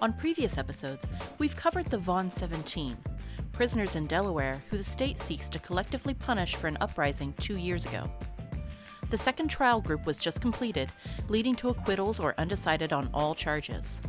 On 0.00 0.12
previous 0.12 0.58
episodes, 0.58 1.08
we've 1.38 1.56
covered 1.56 1.90
the 1.90 1.98
Vaughn 1.98 2.30
17, 2.30 2.96
prisoners 3.52 3.96
in 3.96 4.06
Delaware 4.06 4.62
who 4.70 4.78
the 4.78 4.84
state 4.84 5.18
seeks 5.18 5.48
to 5.48 5.58
collectively 5.58 6.14
punish 6.14 6.54
for 6.54 6.68
an 6.68 6.78
uprising 6.80 7.34
two 7.40 7.56
years 7.56 7.84
ago. 7.84 8.08
The 9.10 9.18
second 9.18 9.48
trial 9.48 9.80
group 9.80 10.06
was 10.06 10.18
just 10.18 10.40
completed, 10.40 10.92
leading 11.28 11.56
to 11.56 11.70
acquittals 11.70 12.20
or 12.20 12.36
undecided 12.38 12.92
on 12.92 13.10
all 13.12 13.34
charges. 13.34 14.00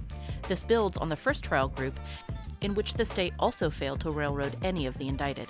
This 0.48 0.62
builds 0.62 1.00
on 1.00 1.10
the 1.10 1.16
first 1.16 1.44
trial 1.44 1.70
group, 1.70 2.00
in 2.62 2.76
which 2.76 2.94
the 2.94 3.06
state 3.06 3.34
also 3.40 3.72
failed 3.72 4.02
to 4.02 4.12
railroad 4.12 4.58
any 4.62 4.86
of 4.86 4.96
the 5.00 5.08
indicted. 5.08 5.50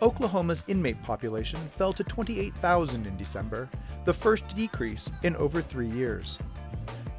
Oklahoma's 0.00 0.64
inmate 0.68 1.02
population 1.02 1.60
fell 1.76 1.92
to 1.92 2.04
28,000 2.04 3.06
in 3.06 3.16
December, 3.18 3.68
the 4.06 4.12
first 4.14 4.48
decrease 4.54 5.10
in 5.22 5.36
over 5.36 5.60
three 5.60 5.90
years. 5.90 6.38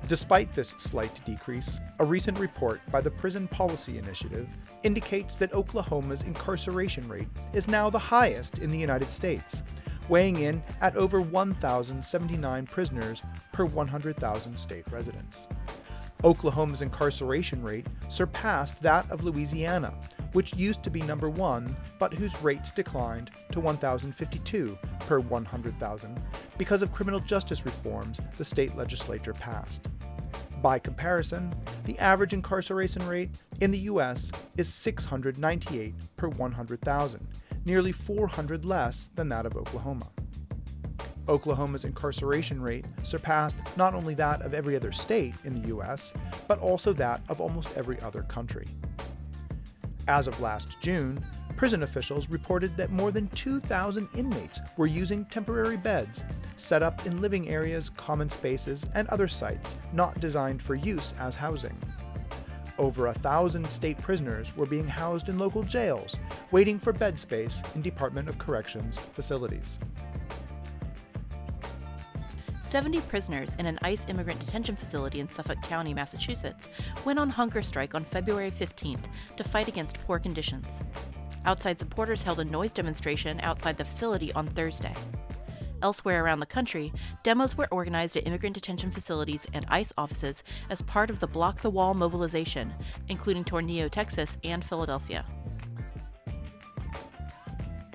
Despite 0.09 0.55
this 0.55 0.69
slight 0.79 1.23
decrease, 1.23 1.79
a 1.99 2.03
recent 2.03 2.39
report 2.39 2.81
by 2.91 2.99
the 2.99 3.11
Prison 3.11 3.47
Policy 3.47 3.99
Initiative 3.99 4.47
indicates 4.81 5.35
that 5.35 5.53
Oklahoma's 5.53 6.23
incarceration 6.23 7.07
rate 7.07 7.27
is 7.53 7.67
now 7.67 7.91
the 7.91 7.99
highest 7.99 8.57
in 8.57 8.71
the 8.71 8.77
United 8.79 9.11
States, 9.11 9.61
weighing 10.09 10.39
in 10.39 10.63
at 10.81 10.95
over 10.95 11.21
1,079 11.21 12.65
prisoners 12.65 13.21
per 13.53 13.65
100,000 13.65 14.57
state 14.57 14.85
residents. 14.89 15.47
Oklahoma's 16.23 16.81
incarceration 16.81 17.61
rate 17.61 17.85
surpassed 18.09 18.81
that 18.81 19.09
of 19.11 19.23
Louisiana, 19.23 19.93
which 20.33 20.55
used 20.55 20.81
to 20.81 20.89
be 20.89 21.03
number 21.03 21.29
one, 21.29 21.77
but 21.99 22.15
whose 22.15 22.41
rates 22.41 22.71
declined 22.71 23.29
to 23.51 23.59
1,052 23.59 24.75
per 25.01 25.19
100,000 25.19 26.21
because 26.57 26.81
of 26.81 26.91
criminal 26.91 27.19
justice 27.19 27.63
reforms 27.63 28.19
the 28.39 28.43
state 28.43 28.75
legislature 28.75 29.33
passed. 29.33 29.87
By 30.61 30.77
comparison, 30.77 31.55
the 31.85 31.97
average 31.99 32.33
incarceration 32.33 33.07
rate 33.07 33.29
in 33.61 33.71
the 33.71 33.79
US 33.79 34.29
is 34.57 34.67
698 34.73 35.93
per 36.17 36.27
100,000, 36.27 37.27
nearly 37.63 37.93
400 37.93 38.65
less 38.65 39.09
than 39.15 39.29
that 39.29 39.45
of 39.45 39.55
Oklahoma. 39.55 40.09
Oklahoma's 41.29 41.85
incarceration 41.85 42.61
rate 42.61 42.83
surpassed 43.03 43.55
not 43.77 43.93
only 43.93 44.15
that 44.15 44.41
of 44.41 44.53
every 44.53 44.75
other 44.75 44.91
state 44.91 45.33
in 45.45 45.61
the 45.61 45.69
US, 45.69 46.11
but 46.49 46.59
also 46.59 46.91
that 46.91 47.21
of 47.29 47.39
almost 47.39 47.69
every 47.77 48.01
other 48.01 48.23
country. 48.23 48.67
As 50.09 50.25
of 50.25 50.39
last 50.39 50.81
June, 50.81 51.23
prison 51.55 51.83
officials 51.83 52.29
reported 52.29 52.75
that 52.77 52.89
more 52.89 53.11
than 53.11 53.27
2,000 53.27 54.09
inmates 54.17 54.59
were 54.75 54.87
using 54.87 55.23
temporary 55.25 55.77
beds 55.77 56.23
set 56.57 56.81
up 56.81 57.05
in 57.05 57.21
living 57.21 57.47
areas, 57.47 57.91
common 57.91 58.27
spaces, 58.27 58.87
and 58.95 59.07
other 59.09 59.27
sites 59.27 59.75
not 59.93 60.19
designed 60.19 60.63
for 60.63 60.73
use 60.73 61.13
as 61.19 61.35
housing. 61.35 61.77
Over 62.79 63.05
a 63.05 63.13
thousand 63.13 63.69
state 63.69 63.99
prisoners 63.99 64.51
were 64.57 64.65
being 64.65 64.87
housed 64.87 65.29
in 65.29 65.37
local 65.37 65.61
jails, 65.61 66.17
waiting 66.49 66.79
for 66.79 66.91
bed 66.91 67.19
space 67.19 67.61
in 67.75 67.83
Department 67.83 68.29
of 68.29 68.39
Corrections 68.39 68.97
facilities. 69.13 69.77
70 72.69 73.01
prisoners 73.01 73.55
in 73.57 73.65
an 73.65 73.79
ICE 73.81 74.05
immigrant 74.09 74.39
detention 74.39 74.75
facility 74.75 75.19
in 75.19 75.27
Suffolk 75.27 75.59
County, 75.63 75.91
Massachusetts, 75.91 76.69
went 77.03 77.17
on 77.17 77.27
hunger 77.27 77.63
strike 77.63 77.95
on 77.95 78.03
February 78.03 78.51
15th 78.51 79.05
to 79.37 79.43
fight 79.43 79.67
against 79.67 79.97
poor 80.05 80.19
conditions. 80.19 80.83
Outside 81.45 81.79
supporters 81.79 82.21
held 82.21 82.39
a 82.39 82.45
noise 82.45 82.71
demonstration 82.71 83.39
outside 83.41 83.75
the 83.75 83.85
facility 83.85 84.31
on 84.33 84.45
Thursday. 84.45 84.93
Elsewhere 85.81 86.23
around 86.23 86.41
the 86.41 86.45
country, 86.45 86.93
demos 87.23 87.57
were 87.57 87.67
organized 87.71 88.15
at 88.17 88.27
immigrant 88.27 88.53
detention 88.53 88.91
facilities 88.91 89.47
and 89.51 89.65
ICE 89.69 89.91
offices 89.97 90.43
as 90.69 90.83
part 90.83 91.09
of 91.09 91.19
the 91.19 91.25
Block 91.25 91.61
the 91.61 91.71
Wall 91.71 91.95
mobilization, 91.95 92.71
including 93.07 93.43
Tornillo, 93.43 93.89
Texas, 93.89 94.37
and 94.43 94.63
Philadelphia. 94.63 95.25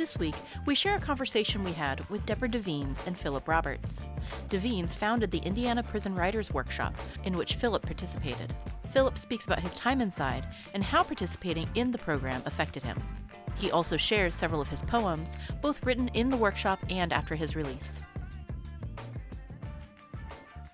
This 0.05 0.19
week, 0.19 0.35
we 0.67 0.75
share 0.75 0.97
a 0.97 1.01
conversation 1.01 1.65
we 1.65 1.73
had 1.73 2.07
with 2.11 2.27
Deborah 2.27 2.51
Devines 2.51 3.01
and 3.07 3.17
Philip 3.17 3.49
Roberts. 3.49 4.03
Devines 4.51 4.95
founded 4.95 5.31
the 5.31 5.39
Indiana 5.39 5.83
Prison 5.83 6.15
Writers 6.15 6.53
Workshop, 6.53 6.95
in 7.25 7.39
which 7.39 7.55
Philip 7.55 7.81
participated. 7.81 8.55
Philip 8.91 9.17
speaks 9.17 9.47
about 9.47 9.61
his 9.61 9.75
time 9.77 10.03
inside 10.03 10.47
and 10.75 10.85
how 10.85 11.03
participating 11.03 11.71
in 11.75 11.91
the 11.91 11.97
program 11.97 12.43
affected 12.45 12.83
him. 12.83 13.03
He 13.55 13.71
also 13.71 13.97
shares 13.97 14.35
several 14.35 14.61
of 14.61 14.69
his 14.69 14.83
poems, 14.83 15.37
both 15.63 15.83
written 15.87 16.09
in 16.09 16.29
the 16.29 16.37
workshop 16.37 16.81
and 16.91 17.11
after 17.11 17.35
his 17.35 17.57
release. 17.57 18.03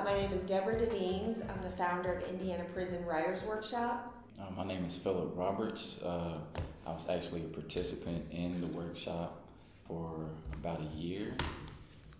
My 0.00 0.12
name 0.12 0.32
is 0.32 0.42
Deborah 0.42 0.76
Devines. 0.76 1.42
I'm 1.42 1.62
the 1.62 1.76
founder 1.76 2.14
of 2.14 2.28
Indiana 2.28 2.64
Prison 2.74 3.06
Writers 3.06 3.44
Workshop. 3.44 4.12
Uh, 4.40 4.50
my 4.56 4.64
name 4.64 4.84
is 4.84 4.98
Philip 4.98 5.34
Roberts. 5.36 6.00
Uh, 6.02 6.38
I 6.86 6.92
was 6.92 7.02
actually 7.08 7.42
a 7.42 7.48
participant 7.48 8.24
in 8.30 8.60
the 8.60 8.66
workshop 8.68 9.42
for 9.86 10.26
about 10.54 10.80
a 10.80 10.96
year, 10.96 11.34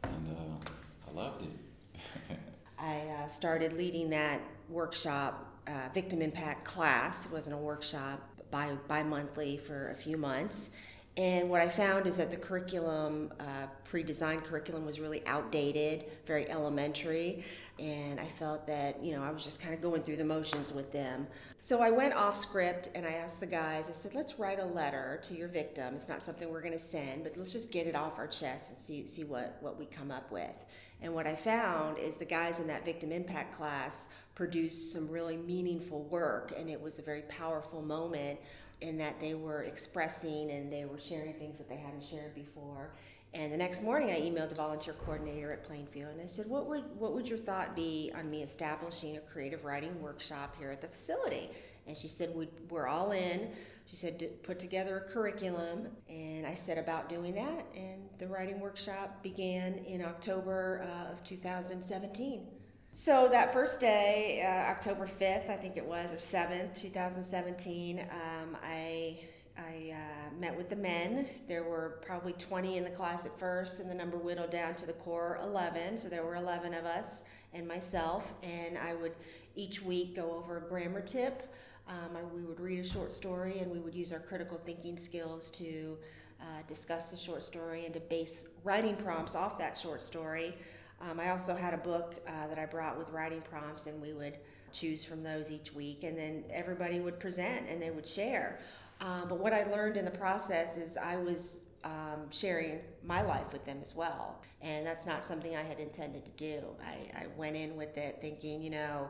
and 0.02 0.36
uh, 0.36 1.10
I 1.10 1.14
loved 1.14 1.42
it. 1.42 2.38
I 2.78 2.98
uh, 2.98 3.28
started 3.28 3.72
leading 3.72 4.10
that 4.10 4.40
workshop, 4.68 5.46
uh, 5.66 5.88
Victim 5.92 6.22
Impact 6.22 6.64
class. 6.64 7.26
It 7.26 7.32
wasn't 7.32 7.54
a 7.54 7.58
workshop, 7.58 8.20
bi 8.50 8.72
bi 8.88 9.02
monthly 9.02 9.56
for 9.56 9.90
a 9.90 9.94
few 9.94 10.16
months. 10.16 10.70
And 11.16 11.50
what 11.50 11.60
I 11.60 11.68
found 11.68 12.06
is 12.06 12.16
that 12.18 12.30
the 12.30 12.36
curriculum, 12.36 13.32
uh, 13.40 13.66
pre 13.84 14.02
designed 14.02 14.44
curriculum, 14.44 14.86
was 14.86 15.00
really 15.00 15.26
outdated, 15.26 16.04
very 16.26 16.48
elementary. 16.48 17.44
And 17.80 18.20
I 18.20 18.26
felt 18.26 18.66
that, 18.66 19.02
you 19.02 19.16
know, 19.16 19.22
I 19.22 19.30
was 19.30 19.42
just 19.42 19.60
kind 19.60 19.72
of 19.72 19.80
going 19.80 20.02
through 20.02 20.16
the 20.16 20.24
motions 20.24 20.70
with 20.70 20.92
them. 20.92 21.26
So 21.62 21.80
I 21.80 21.90
went 21.90 22.12
off 22.12 22.36
script 22.36 22.90
and 22.94 23.06
I 23.06 23.12
asked 23.12 23.40
the 23.40 23.46
guys, 23.46 23.88
I 23.88 23.92
said, 23.92 24.14
let's 24.14 24.38
write 24.38 24.60
a 24.60 24.66
letter 24.66 25.18
to 25.24 25.34
your 25.34 25.48
victim. 25.48 25.94
It's 25.94 26.08
not 26.08 26.20
something 26.20 26.50
we're 26.50 26.60
going 26.60 26.74
to 26.74 26.78
send, 26.78 27.24
but 27.24 27.38
let's 27.38 27.50
just 27.50 27.70
get 27.70 27.86
it 27.86 27.94
off 27.94 28.18
our 28.18 28.26
chest 28.26 28.68
and 28.68 28.78
see, 28.78 29.06
see 29.06 29.24
what, 29.24 29.56
what 29.60 29.78
we 29.78 29.86
come 29.86 30.10
up 30.10 30.30
with. 30.30 30.66
And 31.00 31.14
what 31.14 31.26
I 31.26 31.34
found 31.34 31.96
is 31.96 32.16
the 32.16 32.26
guys 32.26 32.60
in 32.60 32.66
that 32.66 32.84
victim 32.84 33.12
impact 33.12 33.56
class 33.56 34.08
produced 34.34 34.92
some 34.92 35.08
really 35.08 35.38
meaningful 35.38 36.02
work, 36.04 36.52
and 36.56 36.68
it 36.68 36.80
was 36.80 36.98
a 36.98 37.02
very 37.02 37.22
powerful 37.22 37.80
moment 37.80 38.38
in 38.80 38.98
that 38.98 39.20
they 39.20 39.34
were 39.34 39.62
expressing 39.62 40.50
and 40.50 40.72
they 40.72 40.84
were 40.84 40.98
sharing 40.98 41.34
things 41.34 41.58
that 41.58 41.68
they 41.68 41.76
hadn't 41.76 42.02
shared 42.02 42.34
before. 42.34 42.92
And 43.32 43.52
the 43.52 43.56
next 43.56 43.82
morning, 43.82 44.10
I 44.10 44.20
emailed 44.20 44.48
the 44.48 44.56
volunteer 44.56 44.92
coordinator 44.92 45.52
at 45.52 45.62
Plainfield 45.62 46.10
and 46.12 46.20
I 46.20 46.26
said, 46.26 46.48
"What 46.48 46.66
would 46.66 46.84
what 46.98 47.12
would 47.14 47.28
your 47.28 47.38
thought 47.38 47.76
be 47.76 48.10
on 48.14 48.28
me 48.28 48.42
establishing 48.42 49.16
a 49.16 49.20
creative 49.20 49.64
writing 49.64 50.00
workshop 50.02 50.56
here 50.58 50.70
at 50.70 50.80
the 50.80 50.88
facility?" 50.88 51.50
And 51.86 51.96
she 51.96 52.08
said, 52.08 52.34
"We're 52.68 52.88
all 52.88 53.12
in." 53.12 53.52
She 53.86 53.96
said, 53.96 54.42
"Put 54.42 54.58
together 54.58 54.98
a 54.98 55.12
curriculum," 55.12 55.88
and 56.08 56.44
I 56.44 56.54
set 56.54 56.76
about 56.76 57.08
doing 57.08 57.34
that. 57.34 57.66
And 57.76 58.08
the 58.18 58.26
writing 58.26 58.58
workshop 58.58 59.22
began 59.22 59.74
in 59.74 60.02
October 60.04 60.84
uh, 60.84 61.12
of 61.12 61.22
2017. 61.22 62.46
So 62.92 63.28
that 63.28 63.52
first 63.52 63.78
day, 63.78 64.42
uh, 64.44 64.70
October 64.70 65.06
5th, 65.06 65.48
I 65.48 65.56
think 65.56 65.76
it 65.76 65.84
was, 65.84 66.10
or 66.12 66.16
7th, 66.16 66.74
2017, 66.74 68.00
um, 68.00 68.56
I, 68.64 69.20
I 69.56 69.94
uh, 69.94 70.19
met 70.40 70.56
with 70.56 70.70
the 70.70 70.76
men. 70.76 71.28
There 71.46 71.62
were 71.62 72.00
probably 72.04 72.32
20 72.32 72.78
in 72.78 72.84
the 72.84 72.90
class 72.90 73.26
at 73.26 73.38
first, 73.38 73.78
and 73.78 73.90
the 73.90 73.94
number 73.94 74.16
whittled 74.16 74.50
down 74.50 74.74
to 74.76 74.86
the 74.86 74.94
core 74.94 75.38
11. 75.42 75.98
So 75.98 76.08
there 76.08 76.24
were 76.24 76.36
11 76.36 76.72
of 76.72 76.86
us 76.86 77.24
and 77.52 77.68
myself, 77.68 78.32
and 78.42 78.78
I 78.78 78.94
would 78.94 79.12
each 79.54 79.82
week 79.82 80.16
go 80.16 80.32
over 80.32 80.56
a 80.56 80.60
grammar 80.62 81.02
tip. 81.02 81.52
Um, 81.88 82.16
we 82.34 82.42
would 82.42 82.58
read 82.58 82.78
a 82.78 82.88
short 82.88 83.12
story, 83.12 83.58
and 83.58 83.70
we 83.70 83.80
would 83.80 83.94
use 83.94 84.12
our 84.12 84.20
critical 84.20 84.58
thinking 84.64 84.96
skills 84.96 85.50
to 85.52 85.98
uh, 86.40 86.44
discuss 86.66 87.10
the 87.10 87.16
short 87.16 87.44
story 87.44 87.84
and 87.84 87.92
to 87.92 88.00
base 88.00 88.44
writing 88.64 88.96
prompts 88.96 89.34
off 89.34 89.58
that 89.58 89.78
short 89.78 90.00
story. 90.00 90.54
Um, 91.02 91.20
I 91.20 91.30
also 91.30 91.54
had 91.54 91.74
a 91.74 91.78
book 91.78 92.14
uh, 92.26 92.46
that 92.46 92.58
I 92.58 92.64
brought 92.64 92.98
with 92.98 93.10
writing 93.10 93.42
prompts, 93.42 93.86
and 93.86 94.00
we 94.00 94.14
would 94.14 94.38
choose 94.72 95.04
from 95.04 95.22
those 95.22 95.50
each 95.50 95.74
week, 95.74 96.04
and 96.04 96.16
then 96.16 96.44
everybody 96.50 97.00
would 97.00 97.18
present 97.18 97.66
and 97.68 97.82
they 97.82 97.90
would 97.90 98.06
share. 98.08 98.60
Um, 99.00 99.28
but 99.28 99.38
what 99.38 99.52
I 99.52 99.64
learned 99.64 99.96
in 99.96 100.04
the 100.04 100.10
process 100.10 100.76
is 100.76 100.96
I 100.96 101.16
was 101.16 101.62
um, 101.84 102.30
sharing 102.30 102.80
my 103.02 103.22
life 103.22 103.52
with 103.52 103.64
them 103.64 103.78
as 103.82 103.94
well. 103.94 104.42
And 104.60 104.86
that's 104.86 105.06
not 105.06 105.24
something 105.24 105.56
I 105.56 105.62
had 105.62 105.80
intended 105.80 106.24
to 106.26 106.32
do. 106.32 106.62
I, 106.84 107.22
I 107.22 107.26
went 107.36 107.56
in 107.56 107.76
with 107.76 107.96
it 107.96 108.18
thinking, 108.20 108.62
you 108.62 108.70
know, 108.70 109.08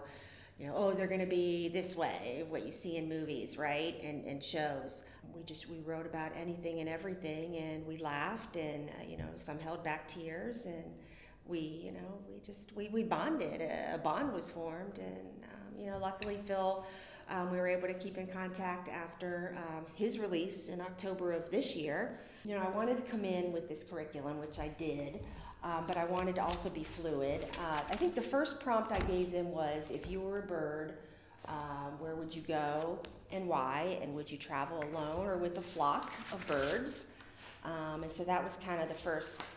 you 0.59 0.67
know, 0.67 0.75
oh, 0.77 0.93
they're 0.93 1.09
going 1.09 1.21
to 1.21 1.27
be 1.27 1.69
this 1.69 1.97
way, 1.97 2.45
what 2.49 2.67
you 2.67 2.71
see 2.71 2.99
in 2.99 3.09
movies, 3.09 3.57
right, 3.57 3.99
and, 4.05 4.25
and 4.27 4.45
shows. 4.45 5.05
We 5.35 5.43
just 5.43 5.71
we 5.71 5.81
wrote 5.81 6.05
about 6.05 6.33
anything 6.39 6.81
and 6.81 6.89
everything, 6.89 7.57
and 7.57 7.87
we 7.87 7.97
laughed, 7.97 8.57
and 8.57 8.91
uh, 8.91 9.05
you 9.09 9.17
know, 9.17 9.29
some 9.37 9.59
held 9.59 9.83
back 9.83 10.07
tears, 10.07 10.67
and 10.67 10.85
we, 11.47 11.59
you 11.59 11.93
know, 11.93 12.19
we 12.31 12.41
just 12.41 12.77
we, 12.77 12.89
we 12.89 13.03
bonded. 13.03 13.63
A, 13.63 13.95
a 13.95 13.99
bond 13.99 14.35
was 14.35 14.51
formed, 14.51 14.99
and 14.99 15.45
um, 15.45 15.81
you 15.81 15.91
know, 15.91 15.97
luckily 15.97 16.39
Phil 16.47 16.85
um, 17.31 17.51
we 17.51 17.59
were 17.59 17.69
able 17.69 17.89
to 17.89 17.95
keep 17.95 18.19
in 18.19 18.27
contact 18.27 18.89
after 18.89 19.57
um, 19.57 19.87
his 19.95 20.19
release 20.19 20.69
in 20.69 20.81
October 20.81 21.33
of 21.33 21.51
this 21.51 21.77
year. 21.77 22.19
You 22.45 22.57
know, 22.57 22.63
I 22.63 22.71
wanted 22.71 22.97
to 22.97 23.11
come 23.11 23.25
in 23.25 23.53
with 23.53 23.69
this 23.69 23.85
curriculum, 23.85 24.41
which 24.41 24.59
I 24.59 24.69
did, 24.69 25.21
um, 25.63 25.85
but 25.87 25.97
I 25.97 26.05
wanted 26.05 26.35
to 26.37 26.43
also 26.43 26.69
be 26.71 26.85
fluid. 26.85 27.47
Uh, 27.59 27.81
I 27.89 27.97
think 27.97 28.15
the 28.15 28.23
first 28.23 28.61
prompt 28.61 28.93
I 28.93 29.01
gave 29.01 29.31
them 29.31 29.51
was 29.53 29.91
if 29.91 30.11
you 30.11 30.21
were 30.21 30.41
a 30.41 30.47
bird, 30.47 30.95
um, 31.47 31.99
where 31.99 32.15
would 32.17 32.35
you 32.35 32.43
go 32.43 32.99
and 33.31 33.47
why? 33.47 33.99
And 34.03 34.15
would 34.15 34.31
you 34.31 34.39
travel 34.39 34.83
alone 34.93 35.27
or 35.27 35.37
with 35.37 35.59
a 35.59 35.63
flock 35.63 36.13
of 36.33 36.45
birds? 36.47 37.07
Um, 37.65 38.03
and 38.03 38.13
so 38.13 38.25
that 38.25 38.43
was 38.43 38.57
kind 38.65 38.83
of 38.83 38.89
the 38.89 38.95
first 38.95 39.49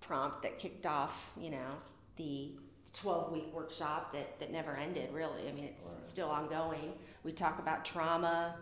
prompt 0.00 0.42
that 0.42 0.58
kicked 0.58 0.86
off, 0.86 1.30
you 1.40 1.50
know, 1.50 1.70
the 2.16 2.50
12 2.94 3.32
week 3.32 3.52
workshop 3.52 4.12
that, 4.12 4.38
that 4.40 4.50
never 4.50 4.76
ended, 4.76 5.12
really. 5.12 5.48
I 5.48 5.52
mean, 5.52 5.64
it's 5.64 5.96
right. 5.96 6.06
still 6.06 6.28
ongoing. 6.28 6.92
We 7.22 7.32
talk 7.32 7.58
about 7.58 7.84
trauma, 7.84 8.56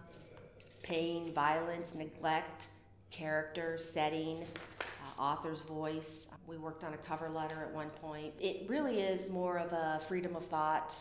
pain, 0.82 1.32
violence, 1.32 1.94
neglect, 1.94 2.68
character, 3.10 3.78
setting, 3.78 4.44
uh, 4.80 5.22
author's 5.22 5.60
voice. 5.60 6.28
We 6.46 6.58
worked 6.58 6.84
on 6.84 6.94
a 6.94 6.98
cover 6.98 7.28
letter 7.28 7.62
at 7.62 7.72
one 7.72 7.90
point. 7.90 8.34
It 8.40 8.68
really 8.68 9.00
is 9.00 9.28
more 9.28 9.58
of 9.58 9.72
a 9.72 10.00
freedom 10.06 10.36
of 10.36 10.44
thought. 10.44 10.94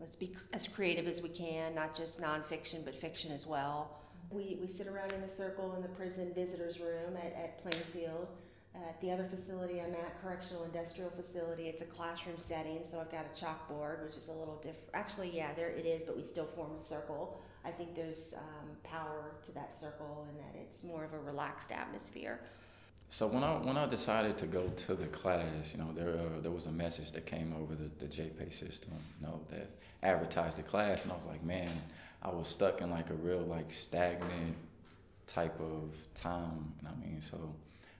Let's 0.00 0.16
be 0.16 0.34
as 0.52 0.66
creative 0.68 1.06
as 1.06 1.20
we 1.22 1.28
can, 1.28 1.74
not 1.74 1.94
just 1.94 2.20
nonfiction, 2.20 2.84
but 2.84 2.94
fiction 2.94 3.32
as 3.32 3.46
well. 3.46 3.98
We, 4.30 4.58
we 4.60 4.68
sit 4.68 4.86
around 4.86 5.12
in 5.12 5.20
a 5.22 5.28
circle 5.28 5.74
in 5.74 5.82
the 5.82 5.88
prison 5.88 6.32
visitors 6.34 6.78
room 6.78 7.16
at, 7.16 7.32
at 7.32 7.62
Plainfield 7.62 8.28
at 8.86 9.00
the 9.00 9.10
other 9.10 9.24
facility 9.24 9.80
I'm 9.80 9.94
at, 9.94 10.20
correctional 10.22 10.64
industrial 10.64 11.10
facility, 11.10 11.68
it's 11.68 11.82
a 11.82 11.86
classroom 11.86 12.38
setting, 12.38 12.80
so 12.84 13.00
I've 13.00 13.10
got 13.10 13.26
a 13.26 13.44
chalkboard, 13.44 14.04
which 14.04 14.16
is 14.16 14.28
a 14.28 14.32
little 14.32 14.56
different. 14.56 14.88
Actually, 14.94 15.30
yeah, 15.30 15.52
there 15.54 15.70
it 15.70 15.86
is, 15.86 16.02
but 16.02 16.16
we 16.16 16.24
still 16.24 16.46
form 16.46 16.72
a 16.78 16.82
circle. 16.82 17.40
I 17.64 17.70
think 17.70 17.94
there's 17.94 18.34
um, 18.36 18.68
power 18.84 19.32
to 19.44 19.52
that 19.52 19.74
circle 19.74 20.26
and 20.28 20.38
that 20.38 20.60
it's 20.60 20.82
more 20.84 21.04
of 21.04 21.12
a 21.12 21.18
relaxed 21.18 21.72
atmosphere. 21.72 22.40
So 23.10 23.26
when 23.26 23.42
I 23.42 23.56
when 23.56 23.78
I 23.78 23.86
decided 23.86 24.36
to 24.38 24.46
go 24.46 24.68
to 24.68 24.94
the 24.94 25.06
class, 25.06 25.72
you 25.72 25.78
know, 25.78 25.92
there 25.94 26.10
uh, 26.10 26.40
there 26.40 26.50
was 26.50 26.66
a 26.66 26.70
message 26.70 27.12
that 27.12 27.24
came 27.24 27.54
over 27.58 27.74
the, 27.74 27.90
the 27.98 28.06
JPay 28.06 28.52
system, 28.52 28.92
you 29.18 29.26
know, 29.26 29.40
that 29.50 29.70
advertised 30.02 30.58
the 30.58 30.62
class, 30.62 31.04
and 31.04 31.12
I 31.12 31.16
was 31.16 31.24
like, 31.24 31.42
man, 31.42 31.70
I 32.22 32.28
was 32.28 32.48
stuck 32.48 32.82
in 32.82 32.90
like 32.90 33.08
a 33.08 33.14
real 33.14 33.40
like 33.40 33.72
stagnant 33.72 34.56
type 35.26 35.58
of 35.58 35.94
time. 36.14 36.74
I 36.86 37.00
mean? 37.00 37.22
So 37.22 37.54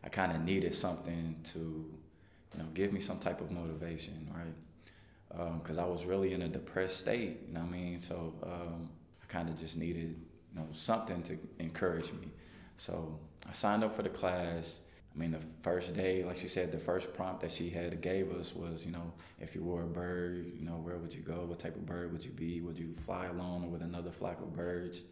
I 0.05 0.09
kind 0.09 0.33
of 0.33 0.43
needed 0.43 0.75
something 0.75 1.37
to, 1.53 1.59
you 1.59 2.59
know, 2.59 2.67
give 2.75 2.93
me 2.93 3.01
some 3.01 3.19
type 3.19 3.41
of 3.41 3.51
motivation, 3.51 4.31
right? 4.35 5.59
Because 5.61 5.79
um, 5.79 5.85
I 5.85 5.87
was 5.87 6.05
really 6.05 6.33
in 6.33 6.43
a 6.43 6.49
depressed 6.49 6.99
state, 6.99 7.41
you 7.47 7.55
know 7.55 7.61
what 7.61 7.69
I 7.69 7.73
mean? 7.73 8.01
So 8.01 8.35
um, 8.43 8.91
I 9.23 9.27
kind 9.27 9.49
of 9.49 9.59
just 9.59 9.77
needed, 9.77 10.17
you 10.53 10.61
know, 10.61 10.67
something 10.73 11.23
to 11.25 11.39
encourage 11.59 12.13
me. 12.13 12.31
So 12.77 13.19
I 13.49 13.53
signed 13.53 13.85
up 13.85 13.95
for 13.95 14.03
the 14.03 14.09
class. 14.09 14.79
I 15.15 15.19
mean, 15.19 15.33
the 15.33 15.41
first 15.63 15.95
day, 15.95 16.25
like 16.25 16.39
she 16.39 16.49
said, 16.49 16.71
the 16.71 16.79
first 16.79 17.13
prompt 17.13 17.41
that 17.41 17.51
she 17.51 17.71
had 17.71 18.01
gave 18.01 18.31
us 18.31 18.55
was, 18.55 18.87
you 18.87 18.93
know, 18.93 19.13
if 19.41 19.55
you 19.55 19.65
were 19.65 19.83
a 19.83 19.87
bird, 19.87 20.53
you 20.59 20.65
know, 20.65 20.75
where 20.75 20.97
would 20.97 21.13
you 21.13 21.23
go? 21.23 21.45
What 21.45 21.59
type 21.59 21.75
of 21.75 21.85
bird 21.87 22.13
would 22.13 22.25
you 22.25 22.31
be? 22.31 22.61
Would 22.61 22.79
you 22.79 22.95
fly 22.95 23.27
alone 23.27 23.65
or 23.65 23.69
with 23.69 23.83
another 23.83 24.13
flock 24.13 24.41
of 24.41 24.55
birds? 24.55 25.03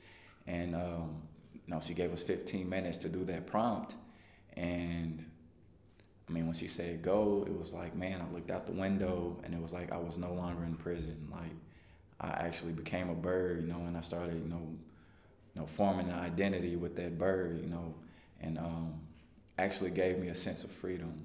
And, 0.47 0.77
um, 0.77 1.23
you 1.53 1.61
know, 1.67 1.81
she 1.85 1.93
gave 1.93 2.12
us 2.12 2.23
15 2.23 2.69
minutes 2.69 2.99
to 2.99 3.09
do 3.09 3.25
that 3.25 3.47
prompt. 3.47 3.94
And 4.56 5.25
I 6.29 6.32
mean, 6.32 6.47
when 6.47 6.55
she 6.55 6.67
said 6.67 7.03
go, 7.03 7.44
it 7.47 7.56
was 7.56 7.73
like, 7.73 7.94
man, 7.94 8.20
I 8.20 8.35
looked 8.35 8.50
out 8.50 8.67
the 8.67 8.73
window 8.73 9.38
and 9.44 9.55
it 9.55 9.61
was 9.61 9.73
like 9.73 9.93
I 9.93 9.99
was 9.99 10.19
no 10.19 10.32
longer 10.32 10.64
in 10.64 10.75
prison. 10.75 11.29
Like 11.31 11.55
I 12.20 12.29
actually 12.29 12.73
became 12.73 13.11
a 13.11 13.14
bird, 13.14 13.61
you 13.61 13.69
know, 13.69 13.85
and 13.87 13.97
I 13.97 14.00
started, 14.00 14.35
you 14.35 14.49
know, 14.49 14.76
you 15.55 15.61
know, 15.61 15.67
forming 15.67 16.08
an 16.08 16.19
identity 16.19 16.76
with 16.76 16.97
that 16.97 17.19
bird, 17.19 17.61
you 17.61 17.69
know, 17.69 17.94
and 18.41 18.58
um, 18.58 19.00
actually 19.58 19.91
gave 19.91 20.19
me 20.19 20.29
a 20.29 20.35
sense 20.35 20.64
of 20.64 20.70
freedom. 20.70 21.25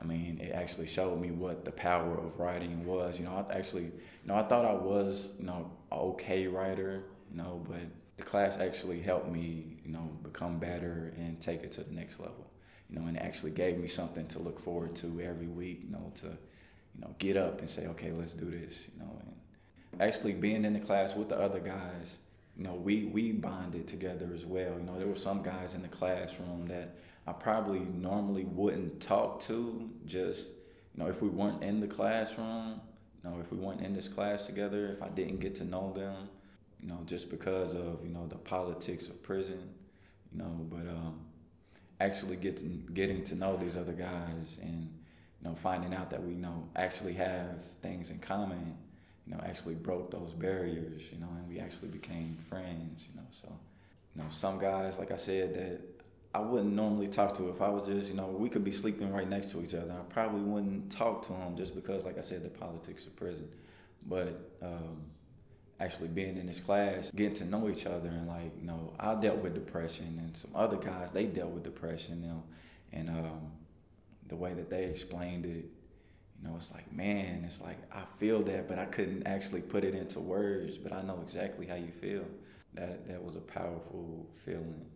I 0.00 0.04
mean, 0.04 0.40
it 0.40 0.52
actually 0.52 0.88
showed 0.88 1.20
me 1.20 1.30
what 1.30 1.64
the 1.64 1.70
power 1.70 2.18
of 2.18 2.40
writing 2.40 2.84
was. 2.84 3.20
You 3.20 3.26
know, 3.26 3.46
I 3.48 3.54
actually, 3.54 3.84
you 3.84 3.92
know, 4.26 4.34
I 4.34 4.42
thought 4.42 4.64
I 4.64 4.74
was, 4.74 5.30
you 5.38 5.46
know, 5.46 5.70
okay 5.92 6.48
writer, 6.48 7.04
you 7.30 7.36
know, 7.36 7.64
but 7.68 7.82
the 8.16 8.24
class 8.24 8.58
actually 8.58 9.00
helped 9.00 9.28
me, 9.28 9.76
you 9.84 9.92
know, 9.92 10.10
become 10.24 10.58
better 10.58 11.12
and 11.16 11.40
take 11.40 11.62
it 11.62 11.70
to 11.72 11.84
the 11.84 11.94
next 11.94 12.18
level 12.18 12.51
you 12.92 13.00
know, 13.00 13.06
and 13.06 13.20
actually 13.20 13.52
gave 13.52 13.78
me 13.78 13.88
something 13.88 14.26
to 14.28 14.38
look 14.38 14.60
forward 14.60 14.94
to 14.96 15.20
every 15.22 15.48
week, 15.48 15.82
you 15.84 15.90
know, 15.90 16.12
to, 16.20 16.26
you 16.26 17.00
know, 17.00 17.14
get 17.18 17.36
up 17.36 17.60
and 17.60 17.70
say, 17.70 17.86
okay, 17.86 18.12
let's 18.12 18.34
do 18.34 18.50
this, 18.50 18.88
you 18.92 19.02
know, 19.02 19.18
and 19.20 20.02
actually 20.02 20.32
being 20.32 20.64
in 20.64 20.74
the 20.74 20.80
class 20.80 21.14
with 21.14 21.30
the 21.30 21.38
other 21.38 21.60
guys, 21.60 22.18
you 22.56 22.64
know, 22.64 22.74
we, 22.74 23.04
we 23.04 23.32
bonded 23.32 23.88
together 23.88 24.30
as 24.34 24.44
well. 24.44 24.74
You 24.78 24.84
know, 24.84 24.98
there 24.98 25.06
were 25.06 25.16
some 25.16 25.42
guys 25.42 25.72
in 25.72 25.80
the 25.80 25.88
classroom 25.88 26.66
that 26.68 26.96
I 27.26 27.32
probably 27.32 27.80
normally 27.80 28.44
wouldn't 28.44 29.00
talk 29.00 29.40
to 29.44 29.88
just, 30.04 30.48
you 30.94 31.02
know, 31.02 31.08
if 31.08 31.22
we 31.22 31.28
weren't 31.28 31.62
in 31.62 31.80
the 31.80 31.86
classroom, 31.86 32.80
you 33.24 33.30
know, 33.30 33.40
if 33.40 33.50
we 33.50 33.56
weren't 33.56 33.80
in 33.80 33.94
this 33.94 34.08
class 34.08 34.44
together, 34.44 34.92
if 34.92 35.02
I 35.02 35.08
didn't 35.08 35.40
get 35.40 35.54
to 35.56 35.64
know 35.64 35.94
them, 35.94 36.28
you 36.78 36.88
know, 36.88 36.98
just 37.06 37.30
because 37.30 37.72
of, 37.74 38.00
you 38.04 38.10
know, 38.10 38.26
the 38.26 38.36
politics 38.36 39.06
of 39.06 39.22
prison, 39.22 39.70
you 40.30 40.38
know, 40.38 40.66
but, 40.68 40.86
um, 40.90 41.20
actually 42.02 42.36
getting 42.36 42.88
getting 42.92 43.22
to 43.22 43.34
know 43.36 43.56
these 43.56 43.76
other 43.76 43.92
guys 43.92 44.58
and 44.60 44.90
you 45.40 45.48
know 45.48 45.54
finding 45.54 45.94
out 45.94 46.10
that 46.10 46.22
we 46.22 46.32
you 46.32 46.40
know 46.40 46.68
actually 46.74 47.12
have 47.12 47.64
things 47.80 48.10
in 48.10 48.18
common 48.18 48.76
you 49.24 49.32
know 49.32 49.40
actually 49.46 49.74
broke 49.74 50.10
those 50.10 50.32
barriers 50.32 51.02
you 51.12 51.18
know 51.20 51.28
and 51.38 51.48
we 51.48 51.60
actually 51.60 51.88
became 51.88 52.36
friends 52.48 53.06
you 53.08 53.16
know. 53.16 53.26
So 53.30 53.48
you 54.14 54.22
know 54.22 54.28
some 54.30 54.58
guys 54.58 54.98
like 54.98 55.12
I 55.12 55.16
said 55.16 55.54
that 55.54 55.80
I 56.34 56.40
wouldn't 56.40 56.72
normally 56.72 57.08
talk 57.08 57.36
to 57.36 57.50
if 57.50 57.62
I 57.62 57.68
was 57.68 57.86
just 57.86 58.08
you 58.08 58.16
know 58.16 58.26
we 58.26 58.48
could 58.48 58.64
be 58.64 58.72
sleeping 58.72 59.12
right 59.12 59.28
next 59.28 59.52
to 59.52 59.62
each 59.62 59.74
other. 59.74 59.92
I 59.92 60.12
probably 60.12 60.42
wouldn't 60.42 60.90
talk 60.90 61.22
to 61.26 61.32
them 61.32 61.56
just 61.56 61.74
because 61.74 62.04
like 62.04 62.18
I 62.18 62.22
said 62.22 62.42
the 62.42 62.50
politics 62.50 63.06
of 63.06 63.14
prison. 63.14 63.48
But 64.04 64.50
um, 64.60 65.02
actually 65.82 66.08
being 66.08 66.36
in 66.36 66.46
this 66.46 66.60
class, 66.60 67.10
getting 67.10 67.34
to 67.34 67.44
know 67.44 67.68
each 67.68 67.86
other, 67.86 68.08
and 68.08 68.28
like 68.28 68.52
you 68.60 68.66
know, 68.66 68.92
I 68.98 69.14
dealt 69.16 69.38
with 69.38 69.54
depression, 69.54 70.18
and 70.22 70.36
some 70.36 70.50
other 70.54 70.76
guys 70.76 71.12
they 71.12 71.24
dealt 71.24 71.50
with 71.50 71.64
depression, 71.64 72.22
you 72.22 72.28
know, 72.28 72.44
and 72.92 73.08
um, 73.08 73.52
the 74.28 74.36
way 74.36 74.54
that 74.54 74.70
they 74.70 74.84
explained 74.84 75.44
it, 75.44 75.66
you 76.38 76.48
know, 76.48 76.54
it's 76.56 76.72
like 76.72 76.92
man, 76.92 77.44
it's 77.46 77.60
like 77.60 77.78
I 77.92 78.04
feel 78.18 78.42
that, 78.44 78.68
but 78.68 78.78
I 78.78 78.84
couldn't 78.84 79.26
actually 79.26 79.62
put 79.62 79.82
it 79.82 79.94
into 79.94 80.20
words, 80.20 80.78
but 80.78 80.92
I 80.92 81.02
know 81.02 81.20
exactly 81.22 81.66
how 81.66 81.76
you 81.76 81.90
feel. 82.00 82.24
That 82.74 83.08
that 83.08 83.22
was 83.22 83.34
a 83.34 83.40
powerful 83.40 84.26
feeling. 84.44 84.88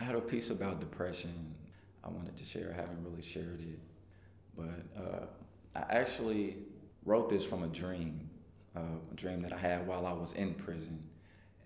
I 0.00 0.04
had 0.04 0.16
a 0.16 0.20
piece 0.20 0.50
about 0.50 0.80
depression 0.80 1.54
I 2.02 2.08
wanted 2.08 2.36
to 2.36 2.44
share. 2.44 2.74
I 2.76 2.80
haven't 2.80 3.04
really 3.04 3.22
shared 3.22 3.60
it, 3.60 3.78
but 4.56 5.00
uh, 5.00 5.26
I 5.76 5.94
actually 5.94 6.56
wrote 7.04 7.30
this 7.30 7.44
from 7.44 7.62
a 7.62 7.68
dream 7.68 8.30
uh, 8.76 8.80
a 9.10 9.14
dream 9.14 9.42
that 9.42 9.52
I 9.52 9.58
had 9.58 9.86
while 9.86 10.06
I 10.06 10.12
was 10.12 10.32
in 10.32 10.54
prison, 10.54 11.02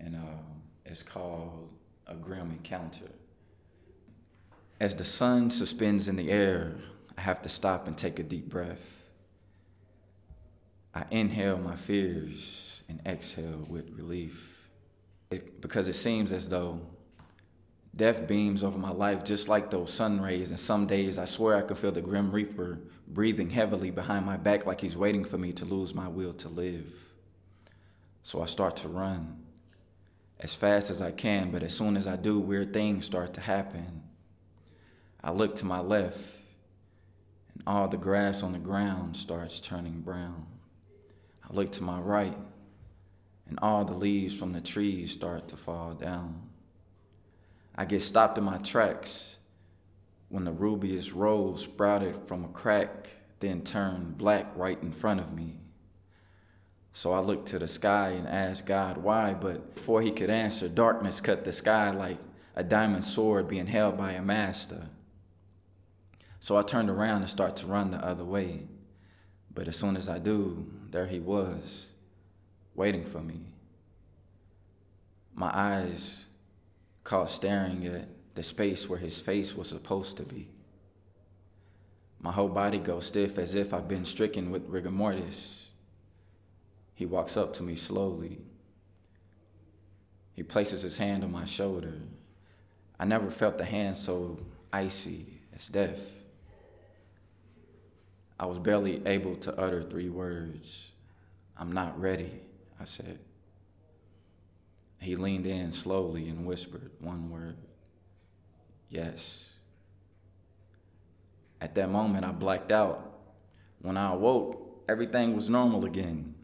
and 0.01 0.17
um, 0.17 0.63
it's 0.85 1.03
called 1.03 1.71
A 2.07 2.15
Grim 2.15 2.51
Encounter. 2.51 3.11
As 4.81 4.95
the 4.95 5.05
sun 5.05 5.51
suspends 5.51 6.09
in 6.09 6.17
the 6.17 6.31
air, 6.31 6.77
I 7.17 7.23
have 7.23 7.41
to 7.43 7.49
stop 7.49 7.87
and 7.87 7.97
take 7.97 8.19
a 8.19 8.23
deep 8.23 8.49
breath. 8.49 8.93
I 10.95 11.05
inhale 11.11 11.59
my 11.59 11.77
fears 11.77 12.83
and 12.89 13.01
exhale 13.07 13.65
with 13.69 13.91
relief. 13.97 14.71
It, 15.31 15.61
because 15.61 15.89
it 15.89 15.97
seems 15.97 16.33
as 16.33 16.49
though 16.49 16.81
death 17.97 18.29
beams 18.29 18.62
over 18.62 18.79
my 18.79 18.91
life 18.91 19.25
just 19.25 19.49
like 19.49 19.71
those 19.71 19.93
sun 19.93 20.21
rays, 20.21 20.50
and 20.50 20.61
some 20.61 20.87
days 20.87 21.19
I 21.19 21.25
swear 21.25 21.57
I 21.57 21.62
could 21.62 21.79
feel 21.79 21.93
the 21.93 22.03
Grim 22.03 22.31
Reaper 22.31 22.79
breathing 23.09 23.50
heavily 23.50 23.91
behind 23.91 24.26
my 24.26 24.37
back 24.37 24.67
like 24.67 24.81
he's 24.81 24.97
waiting 24.97 25.25
for 25.25 25.38
me 25.38 25.53
to 25.55 25.65
lose 25.65 25.95
my 25.95 26.09
will 26.09 26.35
to 26.35 26.49
live. 26.49 26.93
So 28.23 28.43
I 28.43 28.47
start 28.47 28.76
to 28.79 28.88
run 28.88 29.45
as 30.38 30.55
fast 30.55 30.91
as 30.91 31.00
I 31.00 31.12
can, 31.12 31.50
but 31.50 31.62
as 31.62 31.75
soon 31.75 31.97
as 31.97 32.07
I 32.07 32.17
do, 32.17 32.38
weird 32.38 32.73
things 32.73 33.07
start 33.07 33.33
to 33.35 33.41
happen. 33.41 34.03
I 35.25 35.31
look 35.31 35.57
to 35.57 35.65
my 35.65 35.81
left, 35.81 36.21
and 37.55 37.62
all 37.67 37.88
the 37.88 37.97
grass 37.97 38.43
on 38.43 38.53
the 38.53 38.59
ground 38.59 39.17
starts 39.17 39.61
turning 39.61 40.00
brown. 40.00 40.47
I 41.49 41.55
look 41.55 41.73
to 41.73 41.83
my 41.83 41.99
right, 41.99 42.37
and 43.49 43.59
all 43.62 43.85
the 43.85 43.97
leaves 43.97 44.38
from 44.38 44.53
the 44.53 44.61
trees 44.61 45.12
start 45.12 45.49
to 45.49 45.57
fall 45.57 45.95
down. 45.95 46.43
I 47.76 47.85
get 47.85 48.02
stopped 48.02 48.38
in 48.38 48.45
my 48.45 48.59
tracks 48.59 49.37
when 50.28 50.45
the 50.45 50.52
rubious 50.52 51.12
rose 51.12 51.64
sprouted 51.64 52.26
from 52.26 52.45
a 52.45 52.49
crack, 52.49 53.11
then 53.40 53.62
turned 53.62 54.18
black 54.18 54.50
right 54.56 54.80
in 54.83 54.92
front 54.92 55.21
of 55.21 55.33
me. 55.33 55.59
So 56.92 57.12
I 57.12 57.21
looked 57.21 57.49
to 57.49 57.59
the 57.59 57.68
sky 57.68 58.09
and 58.11 58.26
asked 58.26 58.66
God 58.66 58.97
why, 58.99 59.35
but 59.35 59.75
before 59.75 60.00
he 60.00 60.11
could 60.11 60.30
answer, 60.30 60.68
darkness 60.68 61.21
cut 61.21 61.45
the 61.45 61.52
sky 61.52 61.90
like 61.90 62.18
a 62.54 62.64
diamond 62.64 63.04
sword 63.04 63.49
being 63.49 63.66
held 63.66 63.99
by 63.99 64.12
a 64.12 64.23
master. 64.23 64.88
So 66.40 66.56
I 66.56 66.62
turned 66.62 66.88
around 66.88 67.23
and 67.23 67.30
started 67.30 67.56
to 67.56 67.66
run 67.66 67.90
the 67.90 67.99
other 67.99 68.25
way. 68.25 68.68
But 69.52 69.68
as 69.68 69.76
soon 69.76 69.97
as 69.97 70.09
I 70.09 70.18
do, 70.18 70.71
there 70.90 71.06
he 71.06 71.18
was, 71.18 71.88
waiting 72.75 73.04
for 73.04 73.21
me. 73.21 73.52
My 75.35 75.50
eyes 75.52 76.25
caught 77.07 77.31
staring 77.31 77.87
at 77.87 78.09
the 78.35 78.43
space 78.43 78.89
where 78.89 78.99
his 78.99 79.21
face 79.21 79.55
was 79.55 79.69
supposed 79.69 80.17
to 80.17 80.25
be. 80.25 80.49
My 82.21 82.33
whole 82.33 82.49
body 82.49 82.79
goes 82.79 83.07
stiff 83.07 83.39
as 83.39 83.55
if 83.55 83.73
I've 83.73 83.87
been 83.87 84.05
stricken 84.05 84.51
with 84.51 84.69
rigor 84.69 84.91
mortis. 84.91 85.69
He 86.97 87.07
walks 87.07 87.37
up 87.37 87.53
to 87.55 87.63
me 87.63 87.77
slowly. 87.77 88.41
He 90.35 90.43
places 90.43 90.83
his 90.83 90.99
hand 90.99 91.23
on 91.23 91.31
my 91.31 91.45
shoulder. 91.45 91.95
I 92.99 93.05
never 93.05 93.31
felt 93.31 93.57
the 93.57 93.65
hand 93.65 93.97
so 93.97 94.41
icy 94.73 95.27
as 95.55 95.69
death. 95.69 96.01
I 98.41 98.47
was 98.47 98.59
barely 98.59 99.07
able 99.07 99.37
to 99.37 99.57
utter 99.57 99.83
three 99.83 100.11
words. 100.11 100.91
I'm 101.57 101.71
not 101.71 101.99
ready, 102.01 102.33
I 102.81 102.85
said. 102.85 103.21
He 105.07 105.15
leaned 105.15 105.47
in 105.47 105.71
slowly 105.71 106.29
and 106.29 106.45
whispered 106.45 106.91
one 106.99 107.31
word 107.31 107.57
Yes. 108.89 109.51
At 111.61 111.77
that 111.77 111.91
moment, 111.91 112.25
I 112.25 112.33
blacked 112.33 112.73
out. 112.73 113.21
When 113.81 113.97
I 113.97 114.15
awoke, 114.15 114.83
everything 114.89 115.37
was 115.37 115.49
normal 115.49 115.85
again. 115.85 116.35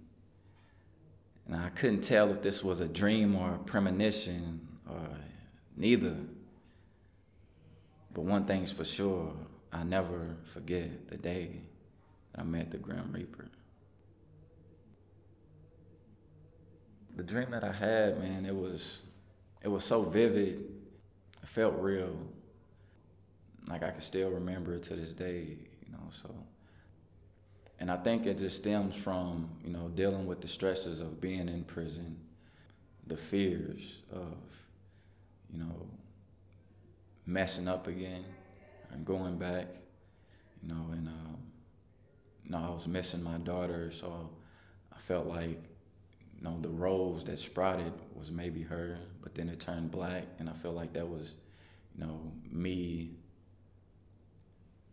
And 1.46 1.56
I 1.56 1.70
couldn't 1.70 2.02
tell 2.02 2.30
if 2.30 2.42
this 2.42 2.62
was 2.62 2.78
a 2.78 2.86
dream 2.86 3.34
or 3.34 3.56
a 3.56 3.58
premonition 3.58 4.68
or 4.88 5.08
neither. 5.76 6.14
But 8.14 8.22
one 8.22 8.44
thing's 8.44 8.70
for 8.70 8.84
sure 8.84 9.34
I 9.72 9.82
never 9.82 10.36
forget 10.44 11.08
the 11.08 11.16
day 11.16 11.62
I 12.32 12.44
met 12.44 12.70
the 12.70 12.78
Grim 12.78 13.10
Reaper. 13.12 13.50
The 17.16 17.22
dream 17.22 17.50
that 17.50 17.64
I 17.64 17.72
had, 17.72 18.18
man, 18.20 18.46
it 18.46 18.56
was 18.56 19.02
it 19.62 19.68
was 19.68 19.84
so 19.84 20.02
vivid. 20.02 20.64
It 21.42 21.48
felt 21.48 21.74
real. 21.78 22.16
Like 23.68 23.82
I 23.82 23.90
can 23.90 24.00
still 24.00 24.30
remember 24.30 24.74
it 24.74 24.82
to 24.84 24.96
this 24.96 25.12
day, 25.12 25.56
you 25.86 25.92
know, 25.92 26.10
so 26.10 26.28
and 27.82 27.90
I 27.90 27.96
think 27.96 28.26
it 28.26 28.38
just 28.38 28.58
stems 28.58 28.94
from, 28.94 29.48
you 29.64 29.72
know, 29.72 29.88
dealing 29.88 30.24
with 30.24 30.40
the 30.40 30.46
stresses 30.46 31.00
of 31.00 31.20
being 31.20 31.48
in 31.48 31.64
prison, 31.64 32.16
the 33.08 33.16
fears 33.16 33.98
of, 34.12 34.36
you 35.52 35.58
know, 35.58 35.88
messing 37.26 37.66
up 37.66 37.88
again 37.88 38.24
and 38.92 39.04
going 39.04 39.36
back, 39.36 39.66
you 40.62 40.68
know, 40.72 40.92
and, 40.92 41.08
um, 41.08 41.38
you 42.44 42.52
know, 42.52 42.58
I 42.58 42.70
was 42.70 42.86
missing 42.86 43.20
my 43.20 43.38
daughter, 43.38 43.90
so 43.90 44.30
I 44.94 44.98
felt 45.00 45.26
like, 45.26 45.60
you 46.42 46.48
know, 46.48 46.58
the 46.60 46.68
rose 46.68 47.22
that 47.24 47.38
sprouted 47.38 47.92
was 48.14 48.32
maybe 48.32 48.62
her, 48.62 48.98
but 49.22 49.34
then 49.34 49.48
it 49.48 49.60
turned 49.60 49.92
black, 49.92 50.24
and 50.40 50.50
I 50.50 50.52
felt 50.52 50.74
like 50.74 50.92
that 50.94 51.08
was, 51.08 51.34
you 51.96 52.04
know, 52.04 52.32
me 52.50 53.12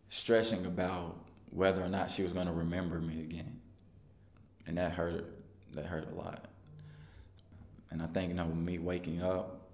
stressing 0.10 0.66
about 0.68 1.18
whether 1.50 1.82
or 1.82 1.90
not 1.90 2.12
she 2.12 2.22
was 2.22 2.34
to 2.34 2.52
remember 2.52 3.00
me 3.00 3.22
again. 3.22 3.60
And 4.68 4.78
that 4.78 4.92
hurt, 4.92 5.26
that 5.74 5.88
hurt 5.88 6.12
a 6.12 6.16
lot. 6.16 6.46
And 7.90 8.04
I 8.04 8.06
think, 8.06 8.30
you 8.30 8.36
know, 8.36 8.46
me 8.46 8.78
waking 8.78 9.24
up 9.24 9.70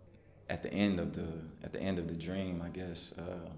at 0.49 0.63
the 0.63 0.71
end 0.71 1.01
of 1.01 1.13
the, 1.13 1.27
at 1.61 1.73
the 1.73 1.81
end 1.81 1.99
of 1.99 2.07
the 2.07 2.15
dream, 2.15 2.61
I 2.63 2.69
guess, 2.69 3.11
uh, 3.17 3.49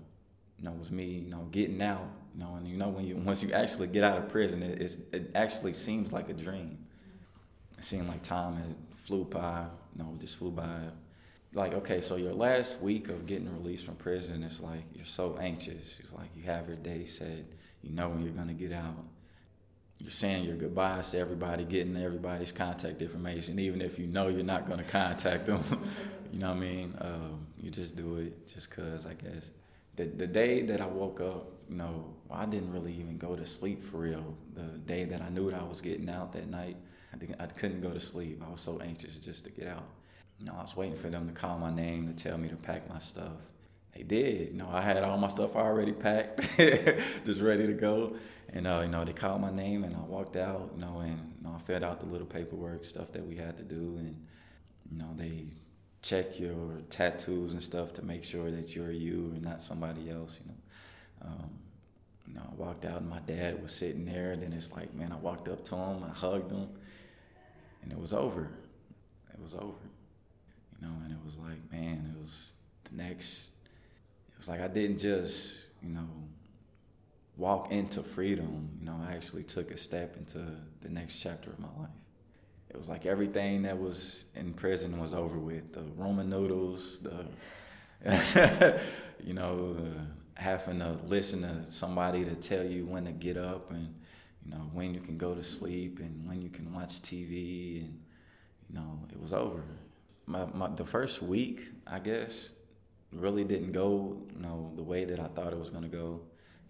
you 0.57 0.65
know, 0.65 0.71
was 0.71 0.89
me, 0.89 1.05
you 1.05 1.29
know, 1.29 1.47
getting 1.51 1.83
out, 1.83 2.09
you 2.33 2.39
know, 2.39 2.55
and 2.55 2.67
you 2.67 2.77
know, 2.77 2.89
when 2.89 3.05
you, 3.05 3.15
once 3.17 3.43
you 3.43 3.51
actually 3.51 3.87
get 3.87 4.03
out 4.03 4.17
of 4.17 4.29
prison, 4.29 4.63
it, 4.63 4.97
it 5.13 5.31
actually 5.35 5.73
seems 5.73 6.11
like 6.11 6.29
a 6.29 6.33
dream. 6.33 6.79
It 7.77 7.83
seemed 7.83 8.07
like 8.07 8.23
time 8.23 8.55
had 8.55 8.75
flew 8.95 9.23
by, 9.25 9.65
you 9.95 10.03
know, 10.03 10.17
just 10.19 10.37
flew 10.37 10.51
by. 10.51 10.79
Like, 11.53 11.73
okay, 11.73 12.01
so 12.01 12.17
your 12.17 12.33
last 12.33 12.81
week 12.81 13.09
of 13.09 13.25
getting 13.25 13.51
released 13.51 13.85
from 13.85 13.95
prison, 13.95 14.43
it's 14.43 14.59
like 14.59 14.83
you're 14.93 15.05
so 15.05 15.37
anxious. 15.39 15.97
It's 15.99 16.11
like 16.13 16.29
you 16.35 16.43
have 16.43 16.67
your 16.67 16.77
day 16.77 17.05
set 17.05 17.45
you 17.87 17.95
know 17.95 18.09
when 18.09 18.23
you're 18.23 18.33
to 18.47 18.53
get 18.53 18.73
out. 18.73 19.05
You're 19.99 20.11
saying 20.11 20.43
your 20.43 20.57
goodbyes 20.57 21.11
to 21.11 21.19
everybody, 21.19 21.65
getting 21.65 21.97
everybody's 21.97 22.51
contact 22.51 23.01
information, 23.01 23.57
even 23.59 23.81
if 23.81 23.97
you 23.97 24.05
know 24.05 24.27
you're 24.27 24.43
not 24.43 24.67
to 24.79 24.85
contact 24.85 25.47
them. 25.47 25.63
you 26.31 26.39
know 26.39 26.49
what 26.49 26.57
I 26.57 26.59
mean? 26.59 26.95
Um, 27.01 27.47
you 27.57 27.71
just 27.71 27.95
do 27.95 28.17
it 28.17 28.47
just 28.47 28.69
because, 28.69 29.07
I 29.07 29.13
guess. 29.13 29.49
The, 29.95 30.05
the 30.05 30.27
day 30.27 30.61
that 30.63 30.81
I 30.81 30.85
woke 30.85 31.19
up, 31.19 31.51
you 31.67 31.77
know, 31.77 32.13
I 32.29 32.45
didn't 32.45 32.71
really 32.71 32.93
even 32.93 33.17
go 33.17 33.35
to 33.35 33.45
sleep 33.45 33.83
for 33.83 33.97
real. 33.97 34.35
The 34.53 34.77
day 34.77 35.05
that 35.05 35.21
I 35.21 35.29
knew 35.29 35.49
that 35.49 35.59
I 35.59 35.63
was 35.63 35.81
getting 35.81 36.09
out 36.09 36.33
that 36.33 36.47
night, 36.47 36.77
I, 37.21 37.43
I 37.43 37.47
couldn't 37.47 37.81
go 37.81 37.91
to 37.91 37.99
sleep. 37.99 38.41
I 38.45 38.51
was 38.51 38.61
so 38.61 38.79
anxious 38.79 39.15
just 39.15 39.43
to 39.45 39.49
get 39.49 39.67
out. 39.67 39.83
You 40.39 40.45
know, 40.45 40.55
I 40.57 40.61
was 40.61 40.75
waiting 40.75 40.97
for 40.97 41.09
them 41.09 41.27
to 41.27 41.33
call 41.33 41.57
my 41.57 41.73
name 41.73 42.13
to 42.13 42.23
tell 42.23 42.37
me 42.37 42.49
to 42.49 42.55
pack 42.55 42.89
my 42.89 42.99
stuff 42.99 43.47
they 43.95 44.03
did. 44.03 44.51
You 44.51 44.57
know, 44.57 44.69
I 44.71 44.81
had 44.81 45.03
all 45.03 45.17
my 45.17 45.29
stuff 45.29 45.55
already 45.55 45.93
packed, 45.93 46.41
just 47.25 47.41
ready 47.41 47.65
to 47.65 47.73
go. 47.73 48.15
And 48.49 48.67
uh, 48.67 48.81
you 48.83 48.89
know, 48.89 49.03
they 49.03 49.13
called 49.13 49.41
my 49.41 49.51
name, 49.51 49.83
and 49.83 49.95
I 49.95 49.99
walked 49.99 50.35
out. 50.35 50.71
You 50.75 50.81
know, 50.81 50.99
and 50.99 51.33
you 51.37 51.43
know, 51.47 51.55
I 51.55 51.59
filled 51.59 51.83
out 51.83 51.99
the 51.99 52.05
little 52.05 52.27
paperwork 52.27 52.85
stuff 52.85 53.11
that 53.13 53.25
we 53.25 53.35
had 53.35 53.57
to 53.57 53.63
do, 53.63 53.95
and 53.97 54.25
you 54.91 54.97
know, 54.97 55.13
they 55.15 55.47
check 56.01 56.39
your 56.39 56.81
tattoos 56.89 57.53
and 57.53 57.61
stuff 57.61 57.93
to 57.93 58.05
make 58.05 58.23
sure 58.23 58.51
that 58.51 58.75
you're 58.75 58.91
you 58.91 59.31
and 59.33 59.41
not 59.41 59.61
somebody 59.61 60.09
else. 60.09 60.39
You 60.39 60.51
know. 60.51 60.57
Um, 61.29 61.49
you 62.27 62.33
know, 62.33 62.41
I 62.51 62.55
walked 62.55 62.85
out 62.85 63.01
and 63.01 63.09
my 63.09 63.19
dad 63.19 63.61
was 63.61 63.71
sitting 63.71 64.05
there. 64.05 64.31
And 64.31 64.43
then 64.43 64.53
it's 64.53 64.71
like, 64.71 64.93
man, 64.93 65.11
I 65.11 65.15
walked 65.15 65.47
up 65.47 65.63
to 65.65 65.75
him, 65.75 66.03
I 66.03 66.09
hugged 66.09 66.51
him, 66.51 66.69
and 67.87 67.97
it 67.97 68.01
was 68.01 68.11
over. 68.11 68.49
It 69.33 69.41
was 69.41 69.53
over. 69.53 69.63
You 70.75 70.87
know, 70.87 70.93
and 71.05 71.13
it 71.13 71.19
was 71.23 71.37
like, 71.37 71.71
man, 71.71 72.13
it 72.13 72.21
was 72.21 72.53
the 72.83 72.97
next 73.01 73.51
it 74.29 74.37
was 74.37 74.49
like 74.49 74.59
I 74.59 74.67
didn't 74.67 74.97
just, 74.97 75.53
you 75.81 75.89
know, 75.89 76.07
walk 77.37 77.71
into 77.71 78.03
freedom. 78.03 78.71
You 78.77 78.87
know, 78.87 78.99
I 79.07 79.13
actually 79.13 79.43
took 79.43 79.71
a 79.71 79.77
step 79.77 80.17
into 80.17 80.39
the 80.81 80.89
next 80.89 81.19
chapter 81.19 81.49
of 81.49 81.59
my 81.59 81.69
life. 81.79 81.89
It 82.69 82.75
was 82.75 82.89
like 82.89 83.05
everything 83.05 83.61
that 83.63 83.79
was 83.79 84.25
in 84.35 84.53
prison 84.53 84.99
was 84.99 85.13
over 85.13 85.39
with. 85.39 85.71
The 85.73 85.83
Roman 85.95 86.29
noodles, 86.29 86.99
the, 86.99 88.81
you 89.23 89.33
know, 89.33 89.73
the 89.73 89.91
having 90.35 90.79
to 90.79 90.99
listen 91.05 91.41
to 91.41 91.65
somebody 91.71 92.25
to 92.25 92.35
tell 92.35 92.65
you 92.65 92.85
when 92.85 93.05
to 93.05 93.13
get 93.13 93.37
up 93.37 93.71
and, 93.71 93.95
you 94.47 94.53
know, 94.55 94.63
when 94.73 94.93
you 94.93 95.01
can 95.01 95.17
go 95.17 95.35
to 95.35 95.43
sleep 95.43 95.99
and 95.99 96.27
when 96.27 96.41
you 96.41 96.49
can 96.49 96.73
watch 96.73 97.01
TV 97.01 97.83
and, 97.83 97.99
you 98.69 98.75
know, 98.75 98.99
it 99.11 99.19
was 99.19 99.33
over. 99.33 99.63
My, 100.25 100.45
my 100.45 100.69
the 100.69 100.85
first 100.85 101.21
week, 101.21 101.61
I 101.85 101.99
guess, 101.99 102.49
really 103.11 103.43
didn't 103.43 103.71
go, 103.71 104.17
you 104.33 104.41
know, 104.41 104.71
the 104.75 104.83
way 104.83 105.05
that 105.05 105.19
I 105.19 105.27
thought 105.27 105.51
it 105.53 105.59
was 105.59 105.69
gonna 105.69 105.89
go. 105.89 106.21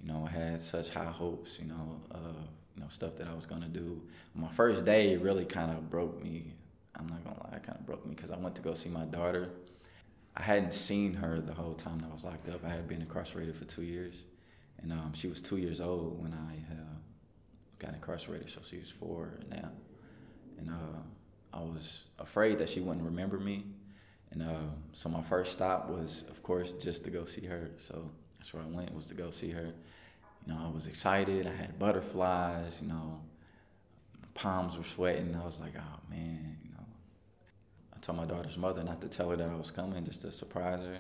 You 0.02 0.08
know, 0.08 0.28
I 0.28 0.32
had 0.32 0.62
such 0.62 0.90
high 0.90 1.06
hopes, 1.06 1.58
you 1.60 1.66
know, 1.66 2.02
uh, 2.12 2.42
you 2.76 2.82
know, 2.82 2.88
stuff 2.88 3.16
that 3.18 3.28
I 3.28 3.34
was 3.34 3.46
gonna 3.46 3.68
do. 3.68 4.02
My 4.34 4.52
first 4.52 4.86
day 4.86 5.18
really 5.18 5.46
kind 5.46 5.72
of 5.72 5.90
broke 5.90 6.24
me. 6.24 6.54
I'm 6.96 7.08
not 7.08 7.24
gonna 7.24 7.44
lie, 7.44 7.58
it 7.58 7.64
kind 7.64 7.80
of 7.80 7.86
broke 7.86 8.06
me 8.06 8.16
because 8.16 8.32
I 8.32 8.38
went 8.38 8.56
to 8.56 8.62
go 8.62 8.74
see 8.74 8.90
my 8.90 9.06
daughter. 9.06 9.50
I 10.36 10.44
hadn't 10.44 10.74
seen 10.74 11.16
her 11.16 11.42
the 11.42 11.54
whole 11.54 11.74
time 11.74 12.00
that 12.00 12.10
I 12.12 12.14
was 12.14 12.24
locked 12.24 12.50
up. 12.50 12.64
I 12.64 12.70
had 12.70 12.88
been 12.88 13.02
incarcerated 13.02 13.56
for 13.56 13.66
two 13.66 13.84
years, 13.84 14.16
and 14.82 14.92
um, 14.92 15.14
she 15.16 15.28
was 15.28 15.42
two 15.42 15.58
years 15.58 15.82
old 15.82 16.22
when 16.22 16.34
I 16.34 16.74
uh, 16.74 16.97
got 17.80 17.94
incarcerated, 17.94 18.50
so 18.50 18.62
she 18.64 18.78
was 18.78 18.90
four 18.90 19.40
now. 19.50 19.72
And 20.58 20.70
uh, 20.70 21.54
I 21.54 21.62
was 21.62 22.06
afraid 22.20 22.58
that 22.60 22.70
she 22.70 22.80
wouldn't 22.80 23.06
remember 23.06 23.38
me 23.38 23.66
and 24.32 24.42
uh, 24.42 24.60
so 24.94 25.10
my 25.10 25.22
first 25.22 25.54
stop 25.54 25.90
was, 25.90 26.26
of 26.30 26.44
course, 26.44 26.72
just 26.72 27.04
to 27.06 27.10
go 27.10 27.26
see 27.26 27.46
her. 27.46 27.72
So 27.78 28.10
that's 28.38 28.54
where 28.54 28.64
I 28.64 28.68
went 28.68 28.94
was 28.94 29.06
to 29.08 29.16
go 29.16 29.32
see 29.32 29.52
her. 29.52 29.74
You 30.46 30.54
know, 30.54 30.60
I 30.64 30.74
was 30.74 30.88
excited. 30.88 31.48
I 31.48 31.54
had 31.54 31.80
butterflies. 31.80 32.80
You 32.82 32.90
know, 32.90 33.22
my 34.20 34.28
palms 34.34 34.78
were 34.78 34.84
sweating. 34.84 35.36
I 35.36 35.46
was 35.46 35.60
like, 35.60 35.74
oh 35.78 36.00
man, 36.10 36.58
you 36.64 36.72
know. 36.72 36.86
I 37.96 38.00
told 38.00 38.18
my 38.18 38.26
daughter's 38.26 38.58
mother 38.58 38.84
not 38.84 39.02
to 39.02 39.10
tell 39.10 39.30
her 39.30 39.36
that 39.38 39.50
I 39.50 39.56
was 39.56 39.72
coming, 39.72 40.06
just 40.06 40.22
to 40.22 40.32
surprise 40.32 40.84
her. 40.84 41.00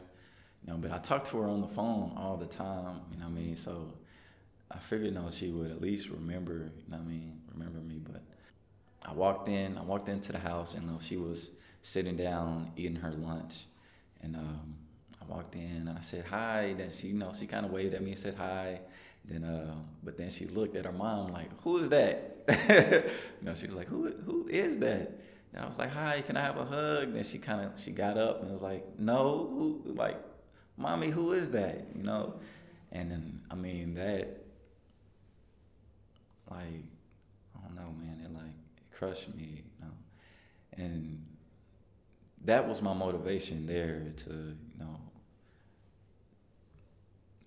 You 0.65 0.73
know, 0.73 0.77
but 0.77 0.91
I 0.91 0.97
talked 0.97 1.27
to 1.27 1.37
her 1.37 1.47
on 1.47 1.61
the 1.61 1.67
phone 1.67 2.13
all 2.17 2.37
the 2.37 2.47
time. 2.47 3.01
You 3.11 3.19
know 3.19 3.25
what 3.25 3.37
I 3.37 3.41
mean? 3.41 3.55
So 3.55 3.93
I 4.71 4.79
figured, 4.79 5.13
know, 5.13 5.29
she 5.29 5.49
would 5.49 5.71
at 5.71 5.81
least 5.81 6.09
remember. 6.09 6.53
You 6.53 6.91
know 6.91 6.97
what 6.97 6.99
I 6.99 7.09
mean? 7.09 7.41
Remember 7.53 7.79
me, 7.79 7.99
but. 8.03 8.21
I 9.05 9.13
walked 9.13 9.47
in. 9.47 9.77
I 9.77 9.83
walked 9.83 10.09
into 10.09 10.33
the 10.33 10.39
house, 10.39 10.73
and 10.73 10.85
know, 10.85 10.99
she 11.01 11.15
was 11.15 11.51
sitting 11.81 12.17
down 12.17 12.71
eating 12.75 12.97
her 12.97 13.11
lunch, 13.11 13.65
and 14.21 14.35
um, 14.35 14.75
I 15.21 15.27
I 15.27 15.33
walked 15.33 15.55
in 15.55 15.87
and 15.87 15.89
I 15.89 16.01
said 16.01 16.25
hi. 16.29 16.73
Then 16.77 16.89
she, 16.91 17.07
you 17.07 17.13
know, 17.13 17.33
she 17.37 17.47
kind 17.47 17.65
of 17.65 17.71
waved 17.71 17.93
at 17.93 18.01
me 18.01 18.11
and 18.11 18.19
said 18.19 18.35
hi. 18.35 18.81
Then, 19.25 19.43
uh, 19.43 19.75
but 20.03 20.17
then 20.17 20.29
she 20.29 20.45
looked 20.45 20.75
at 20.75 20.85
her 20.85 20.91
mom 20.91 21.33
like, 21.33 21.49
"Who 21.63 21.79
is 21.79 21.89
that?" 21.89 22.37
you 23.41 23.45
know, 23.45 23.55
she 23.55 23.67
was 23.67 23.75
like, 23.75 23.87
"Who, 23.87 24.11
who 24.25 24.47
is 24.47 24.79
that?" 24.79 25.19
And 25.53 25.63
I 25.63 25.67
was 25.67 25.77
like, 25.77 25.91
"Hi, 25.91 26.21
can 26.21 26.37
I 26.37 26.41
have 26.41 26.57
a 26.57 26.65
hug?" 26.65 27.13
Then 27.13 27.23
she 27.23 27.39
kind 27.39 27.61
of 27.61 27.79
she 27.79 27.91
got 27.91 28.17
up 28.17 28.41
and 28.41 28.51
was 28.51 28.61
like, 28.61 28.97
"No, 28.97 29.47
who, 29.49 29.93
like, 29.93 30.17
mommy, 30.77 31.09
who 31.09 31.33
is 31.33 31.51
that?" 31.51 31.87
You 31.93 32.03
know, 32.03 32.35
and 32.91 33.11
then 33.11 33.41
I 33.51 33.55
mean 33.55 33.95
that, 33.95 34.45
like, 36.49 36.83
I 37.55 37.67
don't 37.67 37.75
know, 37.75 37.93
man. 37.99 38.21
It 38.23 38.33
like 38.33 38.45
it 38.77 38.95
crushed 38.95 39.33
me, 39.35 39.63
you 39.65 39.85
know, 39.85 39.93
and 40.73 41.25
that 42.45 42.67
was 42.67 42.81
my 42.81 42.93
motivation 42.93 43.65
there 43.65 44.11
to, 44.15 44.29
you 44.31 44.79
know, 44.79 44.99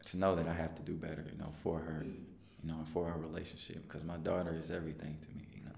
to 0.06 0.16
know 0.16 0.34
that 0.34 0.48
I 0.48 0.54
have 0.54 0.74
to 0.76 0.82
do 0.82 0.94
better, 0.94 1.24
you 1.30 1.38
know, 1.38 1.52
for 1.52 1.78
her, 1.78 2.04
you 2.04 2.68
know, 2.68 2.78
and 2.78 2.88
for 2.88 3.08
our 3.08 3.18
relationship, 3.18 3.86
because 3.86 4.04
my 4.04 4.16
daughter 4.16 4.54
is 4.60 4.70
everything 4.70 5.18
to 5.22 5.28
me, 5.36 5.46
you 5.54 5.64
know. 5.64 5.70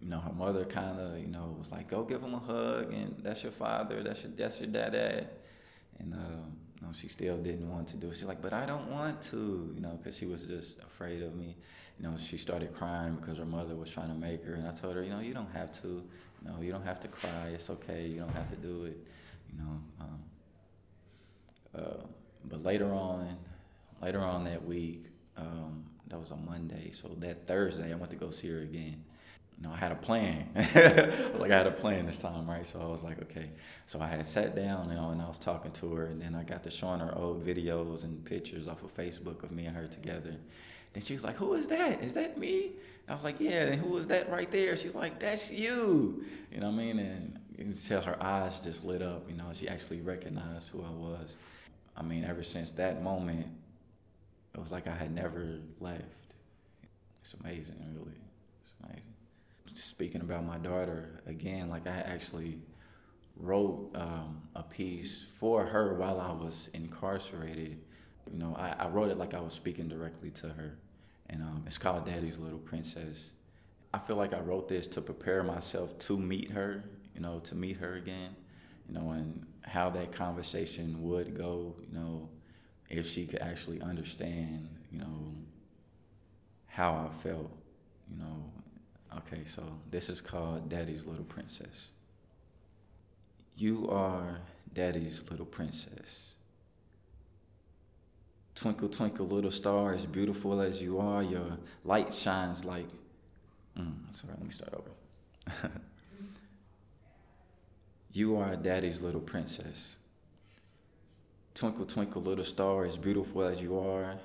You 0.00 0.08
know, 0.08 0.18
her 0.18 0.32
mother 0.32 0.64
kind 0.64 0.98
of, 0.98 1.18
you 1.18 1.26
know, 1.28 1.54
was 1.58 1.70
like, 1.70 1.88
"Go 1.88 2.04
give 2.04 2.22
him 2.22 2.34
a 2.34 2.38
hug," 2.38 2.92
and 2.92 3.16
that's 3.22 3.42
your 3.42 3.52
father, 3.52 4.02
that's 4.02 4.22
your 4.22 4.32
that's 4.32 4.58
your 4.60 4.68
dad, 4.70 5.28
and 5.98 6.14
um, 6.14 6.56
you 6.80 6.86
know, 6.86 6.92
she 6.92 7.08
still 7.08 7.36
didn't 7.36 7.70
want 7.70 7.88
to 7.88 7.96
do 7.96 8.08
it. 8.10 8.16
She's 8.16 8.24
like, 8.24 8.40
"But 8.42 8.52
I 8.52 8.66
don't 8.66 8.90
want 8.90 9.20
to," 9.30 9.72
you 9.74 9.80
know, 9.80 9.98
because 10.02 10.16
she 10.16 10.26
was 10.26 10.44
just 10.44 10.78
afraid 10.80 11.22
of 11.22 11.34
me. 11.34 11.56
You 12.00 12.08
know, 12.08 12.16
she 12.16 12.38
started 12.38 12.74
crying 12.74 13.16
because 13.16 13.36
her 13.36 13.44
mother 13.44 13.74
was 13.74 13.90
trying 13.90 14.08
to 14.08 14.14
make 14.14 14.42
her, 14.44 14.54
and 14.54 14.66
I 14.66 14.72
told 14.72 14.96
her, 14.96 15.02
you 15.02 15.10
know, 15.10 15.20
you 15.20 15.34
don't 15.34 15.52
have 15.52 15.70
to, 15.82 15.88
you 15.88 16.48
know, 16.48 16.56
you 16.62 16.72
don't 16.72 16.84
have 16.84 16.98
to 17.00 17.08
cry. 17.08 17.50
It's 17.52 17.68
okay. 17.68 18.06
You 18.06 18.20
don't 18.20 18.32
have 18.32 18.48
to 18.48 18.56
do 18.56 18.84
it, 18.84 18.96
you 19.52 19.58
know. 19.58 19.80
Um, 20.00 20.20
uh, 21.76 22.06
but 22.44 22.64
later 22.64 22.92
on, 22.92 23.36
later 24.00 24.20
on 24.20 24.44
that 24.44 24.64
week, 24.64 25.04
um, 25.36 25.84
that 26.08 26.18
was 26.18 26.30
a 26.30 26.36
Monday. 26.36 26.90
So 26.92 27.08
that 27.18 27.46
Thursday, 27.46 27.92
I 27.92 27.96
went 27.96 28.10
to 28.12 28.16
go 28.16 28.30
see 28.30 28.48
her 28.48 28.60
again. 28.60 29.04
You 29.58 29.68
know, 29.68 29.74
I 29.74 29.76
had 29.76 29.92
a 29.92 29.96
plan. 29.96 30.48
I 30.56 31.28
was 31.32 31.40
like, 31.40 31.50
I 31.50 31.58
had 31.58 31.66
a 31.66 31.72
plan 31.72 32.06
this 32.06 32.18
time, 32.18 32.48
right? 32.48 32.66
So 32.66 32.80
I 32.80 32.86
was 32.86 33.04
like, 33.04 33.20
okay. 33.24 33.50
So 33.84 34.00
I 34.00 34.06
had 34.06 34.24
sat 34.24 34.56
down, 34.56 34.88
you 34.88 34.94
know, 34.94 35.10
and 35.10 35.20
I 35.20 35.28
was 35.28 35.36
talking 35.38 35.70
to 35.72 35.94
her, 35.96 36.06
and 36.06 36.20
then 36.22 36.34
I 36.34 36.44
got 36.44 36.62
to 36.62 36.70
showing 36.70 37.00
her 37.00 37.14
old 37.14 37.46
videos 37.46 38.04
and 38.04 38.24
pictures 38.24 38.66
off 38.66 38.82
of 38.82 38.96
Facebook 38.96 39.42
of 39.42 39.50
me 39.50 39.66
and 39.66 39.76
her 39.76 39.86
together. 39.86 40.36
Then 40.92 41.02
she 41.02 41.14
was 41.14 41.24
like, 41.24 41.36
"Who 41.36 41.54
is 41.54 41.68
that? 41.68 42.02
Is 42.02 42.14
that 42.14 42.38
me?" 42.38 42.72
I 43.08 43.14
was 43.14 43.24
like, 43.24 43.40
"Yeah." 43.40 43.66
And 43.66 43.80
who 43.80 43.96
is 43.96 44.06
that 44.08 44.30
right 44.30 44.50
there? 44.50 44.76
She 44.76 44.86
was 44.86 44.96
like, 44.96 45.18
"That's 45.20 45.50
you." 45.50 46.24
You 46.52 46.60
know 46.60 46.70
what 46.70 46.74
I 46.74 46.84
mean? 46.84 46.98
And 46.98 47.38
you 47.56 47.64
can 47.64 47.74
tell 47.74 48.02
her 48.02 48.20
eyes 48.22 48.60
just 48.60 48.84
lit 48.84 49.02
up. 49.02 49.28
You 49.28 49.36
know, 49.36 49.46
she 49.52 49.68
actually 49.68 50.00
recognized 50.00 50.68
who 50.70 50.82
I 50.82 50.90
was. 50.90 51.34
I 51.96 52.02
mean, 52.02 52.24
ever 52.24 52.42
since 52.42 52.72
that 52.72 53.02
moment, 53.02 53.46
it 54.54 54.60
was 54.60 54.72
like 54.72 54.88
I 54.88 54.94
had 54.94 55.12
never 55.12 55.58
left. 55.80 56.04
It's 57.22 57.34
amazing, 57.34 57.76
really. 57.94 58.16
It's 58.62 58.74
amazing. 58.82 59.02
Speaking 59.72 60.20
about 60.20 60.44
my 60.44 60.58
daughter, 60.58 61.20
again, 61.26 61.68
like 61.68 61.86
I 61.86 61.98
actually 62.00 62.58
wrote 63.36 63.90
um, 63.94 64.42
a 64.54 64.62
piece 64.62 65.26
for 65.38 65.64
her 65.66 65.94
while 65.94 66.20
I 66.20 66.32
was 66.32 66.70
incarcerated. 66.74 67.80
You 68.30 68.38
know, 68.38 68.54
I, 68.58 68.74
I 68.78 68.88
wrote 68.88 69.10
it 69.10 69.18
like 69.18 69.34
I 69.34 69.40
was 69.40 69.52
speaking 69.52 69.88
directly 69.88 70.30
to 70.30 70.48
her. 70.48 70.76
And 71.28 71.42
um, 71.42 71.64
it's 71.66 71.78
called 71.78 72.06
Daddy's 72.06 72.38
Little 72.38 72.58
Princess. 72.58 73.30
I 73.92 73.98
feel 73.98 74.16
like 74.16 74.32
I 74.32 74.40
wrote 74.40 74.68
this 74.68 74.86
to 74.88 75.00
prepare 75.00 75.42
myself 75.42 75.98
to 76.00 76.18
meet 76.18 76.52
her, 76.52 76.84
you 77.14 77.20
know, 77.20 77.40
to 77.40 77.54
meet 77.54 77.76
her 77.78 77.94
again, 77.94 78.34
you 78.88 78.94
know, 78.94 79.10
and 79.10 79.46
how 79.62 79.90
that 79.90 80.12
conversation 80.12 81.02
would 81.02 81.36
go, 81.36 81.76
you 81.80 81.98
know, 81.98 82.28
if 82.88 83.08
she 83.08 83.26
could 83.26 83.40
actually 83.40 83.80
understand, 83.80 84.68
you 84.90 84.98
know, 84.98 85.34
how 86.66 86.92
I 86.92 87.22
felt, 87.22 87.50
you 88.10 88.18
know. 88.18 88.50
Okay, 89.18 89.42
so 89.44 89.64
this 89.90 90.08
is 90.08 90.20
called 90.20 90.68
Daddy's 90.68 91.04
Little 91.04 91.24
Princess. 91.24 91.88
You 93.56 93.88
are 93.90 94.40
Daddy's 94.72 95.24
little 95.30 95.46
princess. 95.46 96.34
Twinkle, 98.54 98.88
twinkle, 98.88 99.26
little 99.26 99.50
star, 99.50 99.94
as 99.94 100.04
beautiful 100.04 100.60
as 100.60 100.82
you 100.82 100.98
are, 100.98 101.22
your 101.22 101.58
light 101.84 102.12
shines 102.12 102.64
like. 102.64 102.88
Mm, 103.78 104.14
sorry, 104.14 104.34
let 104.34 104.44
me 104.44 104.50
start 104.50 104.74
over. 104.74 105.72
you 108.12 108.36
are 108.36 108.56
Daddy's 108.56 109.00
little 109.00 109.20
princess. 109.20 109.96
Twinkle, 111.54 111.86
twinkle, 111.86 112.22
little 112.22 112.44
star, 112.44 112.84
as 112.84 112.96
beautiful 112.96 113.42
as 113.42 113.60
you 113.60 113.78
are, 113.78 114.18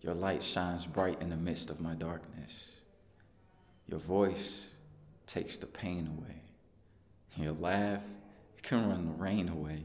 your 0.00 0.14
light 0.14 0.42
shines 0.42 0.86
bright 0.86 1.20
in 1.20 1.30
the 1.30 1.36
midst 1.36 1.70
of 1.70 1.80
my 1.80 1.94
darkness. 1.94 2.64
Your 3.86 4.00
voice 4.00 4.70
takes 5.26 5.56
the 5.56 5.66
pain 5.66 6.18
away. 6.18 6.42
Your 7.36 7.52
laugh, 7.52 8.02
can 8.62 8.88
run 8.88 9.06
the 9.06 9.12
rain 9.12 9.48
away. 9.48 9.84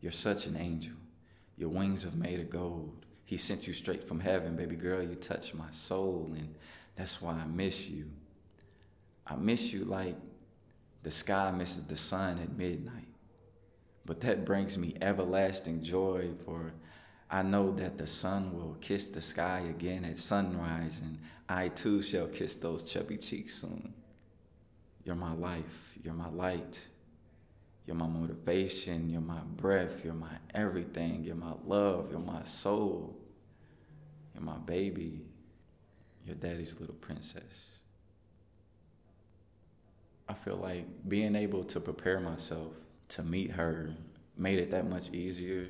You're 0.00 0.12
such 0.12 0.46
an 0.46 0.56
angel. 0.56 0.94
Your 1.56 1.68
wings 1.68 2.04
are 2.04 2.10
made 2.10 2.40
of 2.40 2.50
gold. 2.50 3.06
He 3.24 3.36
sent 3.36 3.66
you 3.66 3.72
straight 3.72 4.06
from 4.06 4.20
heaven, 4.20 4.56
baby 4.56 4.76
girl. 4.76 5.02
You 5.02 5.14
touch 5.14 5.54
my 5.54 5.70
soul, 5.70 6.30
and 6.34 6.54
that's 6.96 7.22
why 7.22 7.34
I 7.34 7.46
miss 7.46 7.88
you. 7.88 8.10
I 9.26 9.36
miss 9.36 9.72
you 9.72 9.84
like 9.84 10.16
the 11.02 11.10
sky 11.10 11.50
misses 11.50 11.84
the 11.84 11.96
sun 11.96 12.38
at 12.38 12.56
midnight. 12.56 13.08
But 14.04 14.20
that 14.20 14.44
brings 14.44 14.76
me 14.78 14.94
everlasting 15.00 15.82
joy, 15.82 16.30
for 16.44 16.74
I 17.30 17.42
know 17.42 17.72
that 17.72 17.98
the 17.98 18.06
sun 18.06 18.52
will 18.52 18.76
kiss 18.80 19.06
the 19.06 19.22
sky 19.22 19.60
again 19.70 20.04
at 20.04 20.16
sunrise, 20.16 21.00
and 21.02 21.18
I 21.48 21.68
too 21.68 22.02
shall 22.02 22.26
kiss 22.26 22.56
those 22.56 22.82
chubby 22.82 23.16
cheeks 23.16 23.54
soon. 23.60 23.94
You're 25.04 25.14
my 25.14 25.34
life, 25.34 25.96
you're 26.02 26.14
my 26.14 26.28
light, 26.28 26.86
you're 27.86 27.96
my 27.96 28.06
motivation, 28.06 29.10
you're 29.10 29.20
my 29.20 29.40
breath, 29.56 30.04
you're 30.04 30.14
my 30.14 30.36
everything, 30.54 31.24
you're 31.24 31.34
my 31.34 31.54
love, 31.66 32.08
you're 32.10 32.20
my 32.20 32.42
soul, 32.44 33.16
you're 34.34 34.44
my 34.44 34.58
baby, 34.58 35.22
your 36.24 36.36
daddy's 36.36 36.78
little 36.78 36.94
princess. 36.94 37.70
I 40.28 40.34
feel 40.34 40.56
like 40.56 40.86
being 41.08 41.34
able 41.34 41.64
to 41.64 41.80
prepare 41.80 42.20
myself 42.20 42.74
to 43.08 43.22
meet 43.22 43.52
her 43.52 43.94
made 44.36 44.58
it 44.58 44.70
that 44.70 44.88
much 44.88 45.10
easier. 45.10 45.68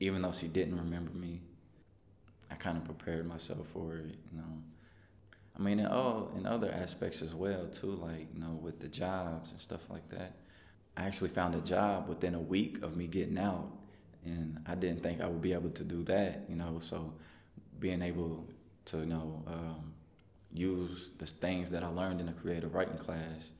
Even 0.00 0.22
though 0.22 0.32
she 0.32 0.48
didn't 0.48 0.76
remember 0.76 1.12
me, 1.12 1.40
I 2.50 2.54
kind 2.54 2.76
of 2.76 2.84
prepared 2.84 3.26
myself 3.26 3.66
for 3.72 3.96
it, 3.96 4.18
you 4.32 4.38
know. 4.38 4.62
I 5.58 5.62
mean, 5.62 5.80
in 5.80 5.86
all 5.86 6.30
in 6.36 6.46
other 6.46 6.70
aspects 6.70 7.22
as 7.22 7.34
well 7.34 7.66
too, 7.66 7.92
like 7.92 8.28
you 8.34 8.40
know, 8.40 8.58
with 8.60 8.80
the 8.80 8.88
jobs 8.88 9.50
and 9.50 9.60
stuff 9.60 9.88
like 9.88 10.08
that. 10.10 10.36
I 10.96 11.04
actually 11.04 11.28
found 11.28 11.54
a 11.54 11.60
job 11.60 12.08
within 12.08 12.34
a 12.34 12.40
week 12.40 12.82
of 12.82 12.96
me 12.96 13.06
getting 13.06 13.38
out, 13.38 13.70
and 14.24 14.60
I 14.66 14.74
didn't 14.74 15.02
think 15.02 15.20
I 15.20 15.26
would 15.26 15.42
be 15.42 15.52
able 15.52 15.70
to 15.70 15.84
do 15.84 16.02
that, 16.04 16.44
you 16.48 16.56
know. 16.56 16.78
So, 16.80 17.12
being 17.78 18.02
able 18.02 18.48
to 18.86 18.98
you 18.98 19.06
know 19.06 19.42
um, 19.46 19.92
use 20.52 21.10
the 21.18 21.26
things 21.26 21.70
that 21.70 21.84
I 21.84 21.88
learned 21.88 22.20
in 22.20 22.26
the 22.26 22.32
creative 22.32 22.74
writing 22.74 22.96
class, 22.96 23.50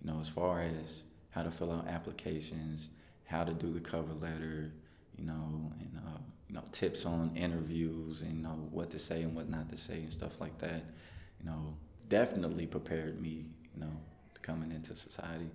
you 0.00 0.10
know, 0.10 0.20
as 0.20 0.28
far 0.28 0.62
as 0.62 1.02
how 1.30 1.42
to 1.42 1.50
fill 1.50 1.72
out 1.72 1.88
applications, 1.88 2.88
how 3.24 3.44
to 3.44 3.52
do 3.54 3.72
the 3.72 3.80
cover 3.80 4.12
letter, 4.12 4.72
you 5.16 5.24
know, 5.24 5.72
and 5.80 5.98
uh, 6.06 6.18
you 6.48 6.54
know 6.54 6.64
tips 6.72 7.06
on 7.06 7.34
interviews 7.34 8.20
and 8.20 8.36
you 8.36 8.42
know 8.42 8.68
what 8.70 8.90
to 8.90 8.98
say 8.98 9.22
and 9.22 9.34
what 9.34 9.48
not 9.48 9.70
to 9.70 9.78
say 9.78 9.94
and 9.94 10.12
stuff 10.12 10.40
like 10.40 10.58
that. 10.58 10.84
You 11.40 11.46
know, 11.46 11.76
definitely 12.08 12.66
prepared 12.66 13.20
me, 13.20 13.46
you 13.74 13.80
know, 13.80 13.92
coming 14.42 14.70
into 14.70 14.94
society. 14.94 15.50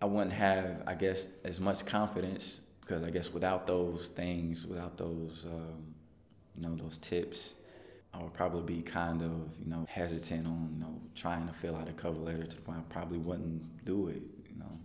I 0.00 0.06
wouldn't 0.06 0.32
have, 0.32 0.82
I 0.86 0.94
guess, 0.94 1.28
as 1.44 1.60
much 1.60 1.84
confidence 1.84 2.60
because 2.80 3.02
I 3.02 3.10
guess 3.10 3.32
without 3.32 3.66
those 3.66 4.08
things, 4.08 4.66
without 4.66 4.96
those, 4.96 5.46
um, 5.46 5.94
you 6.56 6.62
know, 6.62 6.74
those 6.74 6.98
tips, 6.98 7.54
I 8.12 8.22
would 8.22 8.32
probably 8.32 8.76
be 8.76 8.82
kind 8.82 9.22
of, 9.22 9.30
you 9.62 9.70
know, 9.70 9.86
hesitant 9.88 10.46
on, 10.46 10.70
you 10.72 10.80
know, 10.80 11.00
trying 11.14 11.46
to 11.46 11.52
fill 11.52 11.76
out 11.76 11.88
a 11.88 11.92
cover 11.92 12.18
letter 12.18 12.44
to 12.44 12.56
the 12.56 12.62
point 12.62 12.78
I 12.78 12.92
probably 12.92 13.18
wouldn't 13.18 13.84
do 13.84 14.08
it, 14.08 14.22
you 14.50 14.58
know. 14.58 14.78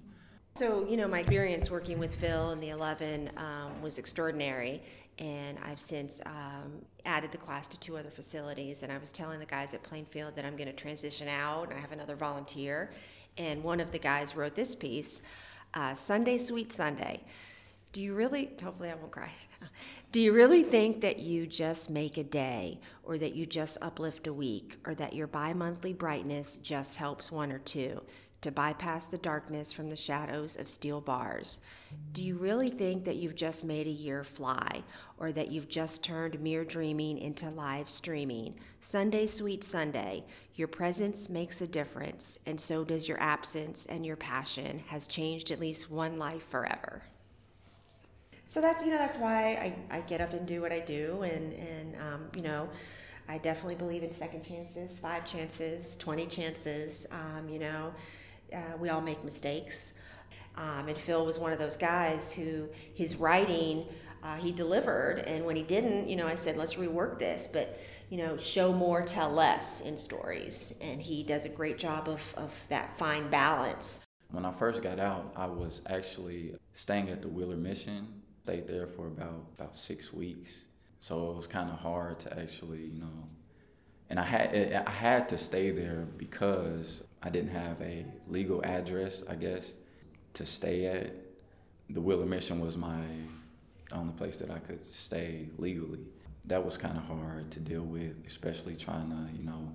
So, 0.55 0.87
you 0.87 0.97
know, 0.97 1.07
my 1.07 1.19
experience 1.19 1.71
working 1.71 1.97
with 1.97 2.13
Phil 2.13 2.51
and 2.51 2.61
the 2.61 2.69
11 2.69 3.31
um, 3.37 3.81
was 3.81 3.97
extraordinary, 3.97 4.83
and 5.17 5.57
I've 5.65 5.81
since 5.81 6.21
um, 6.25 6.83
added 7.05 7.31
the 7.31 7.37
class 7.37 7.67
to 7.69 7.79
two 7.79 7.97
other 7.97 8.11
facilities. 8.11 8.83
And 8.83 8.91
I 8.91 8.97
was 8.97 9.11
telling 9.11 9.39
the 9.39 9.45
guys 9.45 9.73
at 9.73 9.81
Plainfield 9.81 10.35
that 10.35 10.45
I'm 10.45 10.55
going 10.55 10.67
to 10.67 10.73
transition 10.73 11.27
out, 11.27 11.69
and 11.69 11.77
I 11.77 11.81
have 11.81 11.91
another 11.91 12.15
volunteer. 12.15 12.91
And 13.37 13.63
one 13.63 13.79
of 13.79 13.91
the 13.91 13.99
guys 13.99 14.35
wrote 14.35 14.55
this 14.55 14.75
piece 14.75 15.21
uh, 15.73 15.93
Sunday, 15.93 16.37
Sweet 16.37 16.71
Sunday. 16.71 17.21
Do 17.91 18.01
you 18.01 18.15
really, 18.15 18.51
hopefully 18.61 18.89
I 18.89 18.95
won't 18.95 19.11
cry. 19.11 19.31
Do 20.11 20.21
you 20.21 20.33
really 20.33 20.63
think 20.63 21.01
that 21.01 21.19
you 21.19 21.45
just 21.45 21.89
make 21.89 22.17
a 22.17 22.23
day, 22.23 22.79
or 23.03 23.17
that 23.17 23.35
you 23.35 23.45
just 23.45 23.77
uplift 23.81 24.27
a 24.27 24.33
week, 24.33 24.77
or 24.85 24.95
that 24.95 25.13
your 25.13 25.27
bi 25.27 25.53
monthly 25.53 25.93
brightness 25.93 26.57
just 26.57 26.97
helps 26.97 27.31
one 27.31 27.51
or 27.51 27.59
two? 27.59 28.01
To 28.45 28.51
bypass 28.51 29.07
the 29.07 29.17
darkness 29.17 29.73
from 29.73 29.89
the 29.89 29.95
shadows 29.95 30.55
of 30.55 30.69
steel 30.69 31.01
bars. 31.01 31.61
Do 32.13 32.23
you 32.23 32.37
really 32.37 32.69
think 32.69 33.03
that 33.05 33.15
you've 33.15 33.33
just 33.33 33.65
made 33.65 33.87
a 33.87 33.89
year 33.89 34.23
fly, 34.23 34.83
or 35.17 35.31
that 35.31 35.51
you've 35.51 35.67
just 35.67 36.03
turned 36.03 36.39
mere 36.39 36.63
dreaming 36.63 37.17
into 37.17 37.49
live 37.49 37.89
streaming? 37.89 38.53
Sunday, 38.81 39.25
sweet 39.25 39.63
Sunday, 39.63 40.25
your 40.53 40.67
presence 40.67 41.27
makes 41.27 41.59
a 41.59 41.65
difference, 41.65 42.37
and 42.45 42.61
so 42.61 42.83
does 42.83 43.09
your 43.09 43.19
absence, 43.19 43.87
and 43.87 44.05
your 44.05 44.15
passion 44.15 44.83
has 44.89 45.07
changed 45.07 45.49
at 45.49 45.59
least 45.59 45.89
one 45.89 46.15
life 46.15 46.47
forever. 46.47 47.01
So 48.45 48.61
that's 48.61 48.85
you 48.85 48.91
know 48.91 48.99
that's 48.99 49.17
why 49.17 49.75
I, 49.89 49.97
I 49.97 50.01
get 50.01 50.21
up 50.21 50.33
and 50.33 50.45
do 50.45 50.61
what 50.61 50.71
I 50.71 50.81
do, 50.81 51.23
and 51.23 51.51
and 51.53 51.95
um, 51.99 52.27
you 52.35 52.43
know. 52.43 52.69
I 53.27 53.39
definitely 53.39 53.73
believe 53.73 54.03
in 54.03 54.13
second 54.13 54.43
chances, 54.43 54.99
five 54.99 55.25
chances, 55.25 55.97
20 55.97 56.27
chances. 56.27 57.07
Um, 57.09 57.49
you 57.49 57.57
know, 57.57 57.91
uh, 58.53 58.77
we 58.79 58.89
all 58.89 59.01
make 59.01 59.23
mistakes. 59.23 59.93
Um, 60.55 60.87
and 60.87 60.97
Phil 60.97 61.25
was 61.25 61.37
one 61.37 61.51
of 61.51 61.59
those 61.59 61.75
guys 61.77 62.31
who 62.31 62.69
his 62.93 63.17
writing, 63.17 63.85
uh, 64.23 64.35
he 64.35 64.51
delivered. 64.51 65.19
And 65.19 65.45
when 65.45 65.55
he 65.55 65.63
didn't, 65.63 66.07
you 66.07 66.15
know, 66.15 66.27
I 66.27 66.35
said, 66.35 66.57
let's 66.57 66.75
rework 66.75 67.19
this. 67.19 67.47
But, 67.51 67.79
you 68.09 68.17
know, 68.17 68.37
show 68.37 68.71
more, 68.71 69.01
tell 69.01 69.31
less 69.31 69.81
in 69.81 69.97
stories. 69.97 70.73
And 70.81 71.01
he 71.01 71.23
does 71.23 71.45
a 71.45 71.49
great 71.49 71.77
job 71.77 72.07
of, 72.07 72.21
of 72.35 72.51
that 72.69 72.97
fine 72.97 73.29
balance. 73.29 73.99
When 74.31 74.45
I 74.45 74.51
first 74.51 74.81
got 74.81 74.99
out, 74.99 75.33
I 75.35 75.47
was 75.47 75.81
actually 75.87 76.55
staying 76.73 77.09
at 77.09 77.21
the 77.21 77.27
Wheeler 77.27 77.57
Mission. 77.57 78.21
Stayed 78.43 78.67
there 78.67 78.85
for 78.87 79.07
about, 79.07 79.45
about 79.57 79.75
six 79.75 80.13
weeks 80.13 80.65
so 81.05 81.29
it 81.29 81.35
was 81.35 81.45
kind 81.45 81.69
of 81.69 81.77
hard 81.77 82.17
to 82.21 82.39
actually, 82.39 82.81
you 82.81 82.99
know, 82.99 83.29
and 84.09 84.19
I 84.19 84.23
had 84.23 84.83
I 84.87 84.89
had 84.89 85.29
to 85.29 85.37
stay 85.37 85.69
there 85.69 86.07
because 86.17 87.03
I 87.25 87.29
didn't 87.29 87.49
have 87.49 87.81
a 87.81 88.05
legal 88.27 88.63
address, 88.63 89.23
I 89.27 89.33
guess, 89.35 89.73
to 90.35 90.45
stay 90.45 90.85
at. 90.85 91.11
The 91.89 91.99
Wheeler 91.99 92.25
Mission 92.25 92.59
was 92.59 92.77
my 92.77 93.03
only 93.91 94.13
place 94.13 94.37
that 94.37 94.51
I 94.51 94.59
could 94.59 94.85
stay 94.85 95.49
legally. 95.57 96.05
That 96.45 96.63
was 96.63 96.77
kind 96.77 96.97
of 96.97 97.03
hard 97.03 97.51
to 97.51 97.59
deal 97.59 97.81
with, 97.81 98.13
especially 98.27 98.75
trying 98.75 99.09
to, 99.09 99.37
you 99.37 99.43
know, 99.43 99.71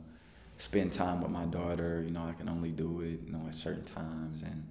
spend 0.59 0.93
time 0.93 1.21
with 1.21 1.31
my 1.33 1.45
daughter. 1.45 2.03
You 2.05 2.13
know, 2.13 2.25
I 2.25 2.33
can 2.33 2.49
only 2.49 2.71
do 2.71 3.01
it, 3.01 3.21
you 3.27 3.33
know, 3.33 3.47
at 3.49 3.55
certain 3.57 3.85
times. 3.85 4.43
And 4.43 4.69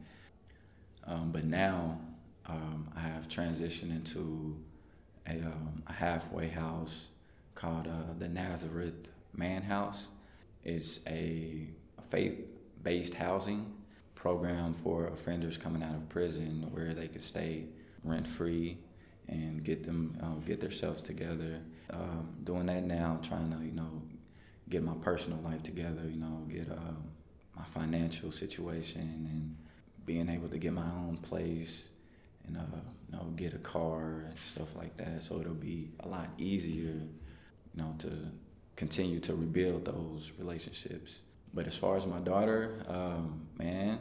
um, 1.05 1.31
but 1.31 1.43
now 1.43 1.99
um, 2.45 2.89
I 2.95 3.01
have 3.01 3.27
transitioned 3.27 3.91
into 3.91 4.57
a, 5.27 5.33
um, 5.33 5.83
a 5.87 5.93
halfway 5.93 6.47
house 6.47 7.07
called 7.55 7.87
uh, 7.87 8.13
the 8.17 8.29
Nazareth 8.29 9.07
Man 9.35 9.63
House. 9.63 10.07
It's 10.63 10.99
a 11.07 11.67
faith-based 12.83 13.13
housing 13.15 13.73
program 14.15 14.73
for 14.73 15.07
offenders 15.07 15.57
coming 15.57 15.83
out 15.83 15.95
of 15.95 16.09
prison 16.09 16.67
where 16.71 16.93
they 16.93 17.07
could 17.07 17.21
stay 17.21 17.65
rent-free 18.03 18.77
and 19.27 19.63
get 19.63 19.85
them 19.85 20.17
uh, 20.21 20.39
get 20.45 20.59
themselves 20.59 21.03
together. 21.03 21.61
Um, 21.91 22.35
doing 22.43 22.65
that 22.67 22.83
now, 22.83 23.19
trying 23.21 23.51
to 23.51 23.63
you 23.63 23.73
know 23.73 24.01
get 24.69 24.83
my 24.83 24.95
personal 25.01 25.39
life 25.39 25.63
together. 25.63 26.01
You 26.09 26.19
know, 26.19 26.45
get 26.49 26.69
uh, 26.69 26.97
my 27.55 27.63
financial 27.65 28.31
situation 28.31 29.27
and 29.31 29.55
being 30.05 30.29
able 30.29 30.49
to 30.49 30.57
get 30.57 30.73
my 30.73 30.89
own 30.89 31.17
place 31.21 31.89
and 32.47 32.57
uh, 32.57 32.61
you 33.07 33.17
know 33.17 33.25
get 33.35 33.53
a 33.53 33.59
car 33.59 34.25
and 34.27 34.39
stuff 34.51 34.75
like 34.75 34.97
that. 34.97 35.21
So 35.23 35.39
it'll 35.39 35.53
be 35.53 35.91
a 35.99 36.07
lot 36.07 36.29
easier, 36.37 36.93
you 36.93 37.75
know, 37.75 37.95
to 37.99 38.11
continue 38.75 39.19
to 39.19 39.35
rebuild 39.35 39.85
those 39.85 40.31
relationships. 40.39 41.19
But 41.53 41.67
as 41.67 41.75
far 41.75 41.97
as 41.97 42.05
my 42.05 42.19
daughter, 42.19 42.83
um, 42.87 43.47
man, 43.57 43.99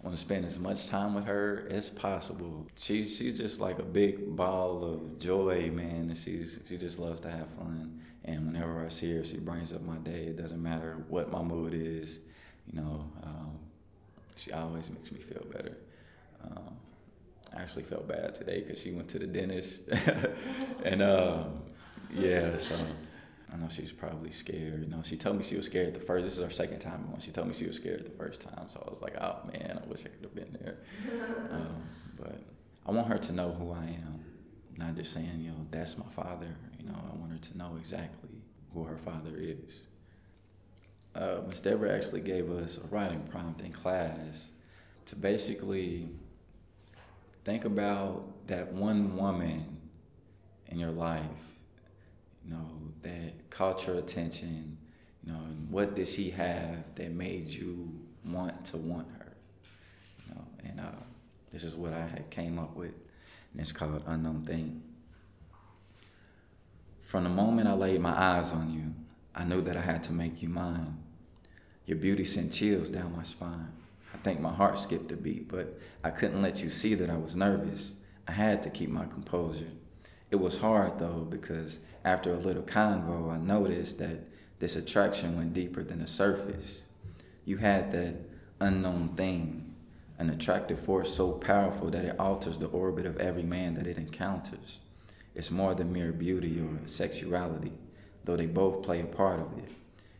I 0.00 0.06
want 0.06 0.16
to 0.16 0.20
spend 0.20 0.44
as 0.44 0.58
much 0.58 0.86
time 0.86 1.14
with 1.14 1.26
her 1.26 1.66
as 1.70 1.88
possible. 1.90 2.66
She's 2.78 3.16
she's 3.16 3.36
just 3.36 3.60
like 3.60 3.78
a 3.78 3.84
big 3.84 4.36
ball 4.36 4.84
of 4.84 5.18
joy, 5.18 5.70
man. 5.70 6.08
And 6.08 6.16
she's 6.16 6.58
she 6.68 6.78
just 6.78 6.98
loves 6.98 7.20
to 7.22 7.30
have 7.30 7.48
fun. 7.50 8.00
And 8.24 8.46
whenever 8.46 8.84
I 8.84 8.88
see 8.88 9.14
her, 9.16 9.24
she 9.24 9.38
brightens 9.38 9.72
up 9.72 9.82
my 9.82 9.96
day. 9.96 10.24
It 10.24 10.36
doesn't 10.36 10.62
matter 10.62 11.04
what 11.08 11.30
my 11.30 11.42
mood 11.42 11.74
is, 11.74 12.18
you 12.66 12.80
know. 12.80 13.10
Um, 13.22 13.58
she 14.36 14.52
always 14.52 14.88
makes 14.90 15.10
me 15.10 15.18
feel 15.18 15.44
better. 15.52 15.76
Um, 16.44 16.76
I 17.56 17.62
actually 17.62 17.84
felt 17.84 18.06
bad 18.06 18.34
today 18.34 18.60
because 18.60 18.80
she 18.80 18.92
went 18.92 19.08
to 19.08 19.18
the 19.18 19.26
dentist, 19.26 19.82
and 20.84 21.02
um, 21.02 21.62
yeah, 22.14 22.56
so 22.56 22.76
I 23.52 23.56
know 23.56 23.68
she's 23.68 23.92
probably 23.92 24.30
scared. 24.30 24.82
You 24.82 24.90
know, 24.90 25.02
she 25.02 25.16
told 25.16 25.38
me 25.38 25.44
she 25.44 25.56
was 25.56 25.66
scared 25.66 25.94
the 25.94 26.00
first. 26.00 26.24
This 26.24 26.36
is 26.36 26.44
her 26.44 26.50
second 26.50 26.80
time 26.80 27.06
going. 27.08 27.20
She 27.20 27.30
told 27.30 27.48
me 27.48 27.54
she 27.54 27.66
was 27.66 27.76
scared 27.76 28.04
the 28.04 28.10
first 28.10 28.40
time, 28.42 28.68
so 28.68 28.82
I 28.86 28.90
was 28.90 29.00
like, 29.00 29.16
oh 29.20 29.36
man, 29.50 29.80
I 29.82 29.88
wish 29.88 30.00
I 30.00 30.08
could 30.08 30.22
have 30.22 30.34
been 30.34 30.56
there. 30.60 30.78
Um, 31.50 31.82
but 32.20 32.42
I 32.86 32.90
want 32.90 33.08
her 33.08 33.16
to 33.16 33.32
know 33.32 33.52
who 33.52 33.72
I 33.72 33.84
am, 33.84 34.24
not 34.76 34.96
just 34.96 35.12
saying, 35.12 35.40
you 35.40 35.50
know, 35.50 35.66
that's 35.70 35.96
my 35.96 36.06
father. 36.10 36.56
You 36.78 36.86
know, 36.86 36.94
I 36.94 37.16
want 37.16 37.32
her 37.32 37.38
to 37.38 37.58
know 37.58 37.76
exactly 37.78 38.42
who 38.74 38.84
her 38.84 38.98
father 38.98 39.36
is. 39.36 39.80
Uh, 41.14 41.40
Miss 41.48 41.60
Deborah 41.60 41.94
actually 41.94 42.20
gave 42.20 42.50
us 42.50 42.78
a 42.78 42.86
writing 42.88 43.20
prompt 43.30 43.60
in 43.60 43.72
class 43.72 44.48
to 45.06 45.16
basically 45.16 46.08
think 47.44 47.64
about 47.64 48.46
that 48.46 48.72
one 48.72 49.16
woman 49.16 49.80
in 50.68 50.78
your 50.78 50.90
life, 50.90 51.22
you 52.44 52.52
know, 52.52 52.70
that 53.02 53.50
caught 53.50 53.86
your 53.86 53.96
attention, 53.96 54.78
you 55.24 55.32
know, 55.32 55.38
and 55.38 55.70
what 55.70 55.94
did 55.94 56.08
she 56.08 56.30
have 56.30 56.94
that 56.94 57.10
made 57.12 57.48
you 57.48 57.92
want 58.24 58.64
to 58.66 58.76
want 58.76 59.08
her, 59.18 59.32
you 60.26 60.34
know, 60.34 60.44
and 60.64 60.80
uh, 60.80 61.02
this 61.52 61.64
is 61.64 61.74
what 61.74 61.92
I 61.92 62.06
had 62.06 62.30
came 62.30 62.58
up 62.58 62.76
with, 62.76 62.94
and 63.52 63.60
it's 63.60 63.72
called 63.72 64.02
Unknown 64.06 64.44
Thing. 64.44 64.82
From 67.00 67.24
the 67.24 67.30
moment 67.30 67.68
I 67.68 67.72
laid 67.72 68.00
my 68.00 68.12
eyes 68.12 68.52
on 68.52 68.72
you, 68.72 68.94
I 69.34 69.44
knew 69.44 69.62
that 69.62 69.76
I 69.76 69.80
had 69.80 70.02
to 70.04 70.12
make 70.12 70.42
you 70.42 70.48
mine. 70.48 70.98
Your 71.86 71.96
beauty 71.96 72.24
sent 72.24 72.52
chills 72.52 72.90
down 72.90 73.16
my 73.16 73.22
spine. 73.22 73.72
I 74.12 74.18
think 74.18 74.40
my 74.40 74.52
heart 74.52 74.78
skipped 74.78 75.10
a 75.12 75.16
beat, 75.16 75.48
but 75.48 75.78
I 76.04 76.10
couldn't 76.10 76.42
let 76.42 76.62
you 76.62 76.70
see 76.70 76.94
that 76.94 77.08
I 77.08 77.16
was 77.16 77.36
nervous. 77.36 77.92
I 78.26 78.32
had 78.32 78.62
to 78.64 78.70
keep 78.70 78.90
my 78.90 79.06
composure. 79.06 79.70
It 80.30 80.36
was 80.36 80.58
hard 80.58 80.98
though, 80.98 81.26
because 81.28 81.78
after 82.04 82.32
a 82.32 82.38
little 82.38 82.62
convo, 82.62 83.30
I 83.30 83.38
noticed 83.38 83.98
that 83.98 84.20
this 84.58 84.76
attraction 84.76 85.36
went 85.36 85.54
deeper 85.54 85.82
than 85.82 86.00
the 86.00 86.06
surface. 86.06 86.82
You 87.44 87.58
had 87.58 87.92
that 87.92 88.16
unknown 88.60 89.10
thing, 89.16 89.74
an 90.18 90.30
attractive 90.30 90.80
force 90.80 91.14
so 91.14 91.32
powerful 91.32 91.90
that 91.90 92.04
it 92.04 92.18
alters 92.18 92.58
the 92.58 92.66
orbit 92.66 93.06
of 93.06 93.18
every 93.18 93.42
man 93.42 93.74
that 93.74 93.86
it 93.86 93.96
encounters. 93.96 94.78
It's 95.34 95.50
more 95.50 95.74
than 95.74 95.92
mere 95.92 96.12
beauty 96.12 96.60
or 96.60 96.86
sexuality, 96.86 97.72
though 98.24 98.36
they 98.36 98.46
both 98.46 98.82
play 98.82 99.00
a 99.00 99.06
part 99.06 99.40
of 99.40 99.56
it. 99.56 99.70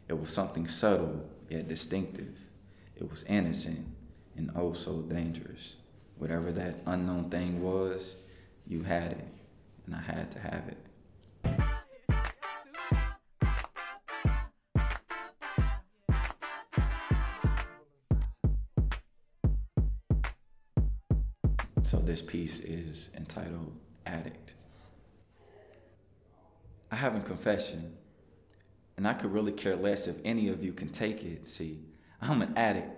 It 0.09 0.19
was 0.19 0.31
something 0.31 0.69
subtle 0.69 1.29
yet 1.51 1.69
distinctive. 1.69 2.35
It 2.97 3.11
was 3.11 3.25
innocent 3.25 3.87
and 4.37 4.51
oh 4.55 4.73
so 4.73 5.03
dangerous. 5.03 5.77
Whatever 6.17 6.53
that 6.53 6.77
unknown 6.87 7.31
thing 7.31 7.63
was, 7.63 8.17
you 8.67 8.85
had 8.85 9.13
it, 9.13 9.29
and 9.89 9.97
I 9.97 10.03
had 10.03 10.31
to 10.33 10.39
have 10.39 10.69
it. 10.69 10.77
So 21.83 21.99
this 21.99 22.21
piece 22.21 22.61
is 22.61 23.09
entitled 23.17 23.73
Addict. 24.05 24.55
I 26.91 26.97
have 26.97 27.17
a 27.17 27.21
confession, 27.21 27.97
and 28.99 29.09
I 29.09 29.15
could 29.15 29.33
really 29.33 29.53
care 29.53 29.77
less 29.77 30.07
if 30.07 30.17
any 30.23 30.49
of 30.49 30.63
you 30.63 30.75
can 30.75 30.91
take 30.91 31.25
it. 31.25 31.49
See, 31.49 31.81
I'm 32.21 32.43
an 32.43 32.53
addict, 32.59 32.91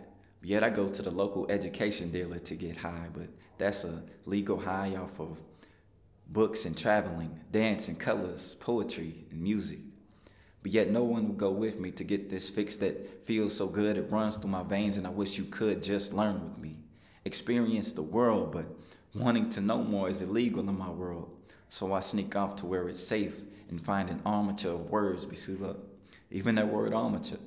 yet 0.42 0.64
I 0.64 0.70
go 0.70 0.88
to 0.88 1.02
the 1.02 1.10
local 1.12 1.48
education 1.48 2.10
dealer 2.10 2.40
to 2.40 2.54
get 2.56 2.78
high, 2.78 3.08
but 3.12 3.28
that's 3.58 3.84
a 3.84 4.02
legal 4.26 4.58
high 4.58 4.96
off 4.96 5.20
of 5.20 5.38
books 6.30 6.64
and 6.64 6.76
traveling, 6.76 7.40
dance 7.50 7.88
and 7.88 7.98
colors, 7.98 8.56
poetry 8.60 9.26
and 9.30 9.42
music. 9.42 9.80
But 10.62 10.72
yet 10.72 10.90
no 10.90 11.04
one 11.04 11.28
will 11.28 11.34
go 11.34 11.50
with 11.50 11.80
me 11.80 11.90
to 11.92 12.04
get 12.04 12.30
this 12.30 12.48
fix 12.48 12.76
that 12.76 13.26
feels 13.26 13.56
so 13.56 13.66
good 13.66 13.96
it 13.96 14.10
runs 14.10 14.36
through 14.36 14.50
my 14.50 14.62
veins 14.62 14.96
and 14.96 15.06
I 15.06 15.10
wish 15.10 15.38
you 15.38 15.44
could 15.44 15.82
just 15.82 16.12
learn 16.12 16.42
with 16.42 16.58
me. 16.58 16.76
Experience 17.24 17.92
the 17.92 18.02
world, 18.02 18.52
but 18.52 18.66
wanting 19.14 19.48
to 19.50 19.60
know 19.60 19.82
more 19.82 20.08
is 20.08 20.22
illegal 20.22 20.68
in 20.68 20.78
my 20.78 20.90
world. 20.90 21.36
So 21.68 21.92
I 21.92 22.00
sneak 22.00 22.36
off 22.36 22.56
to 22.56 22.66
where 22.66 22.88
it's 22.88 23.02
safe 23.02 23.40
and 23.68 23.84
find 23.84 24.08
an 24.08 24.22
armature 24.24 24.74
of 24.74 24.90
words 24.90 25.24
up. 25.62 25.78
Even 26.30 26.54
that 26.56 26.68
word 26.68 26.94
armature 26.94 27.38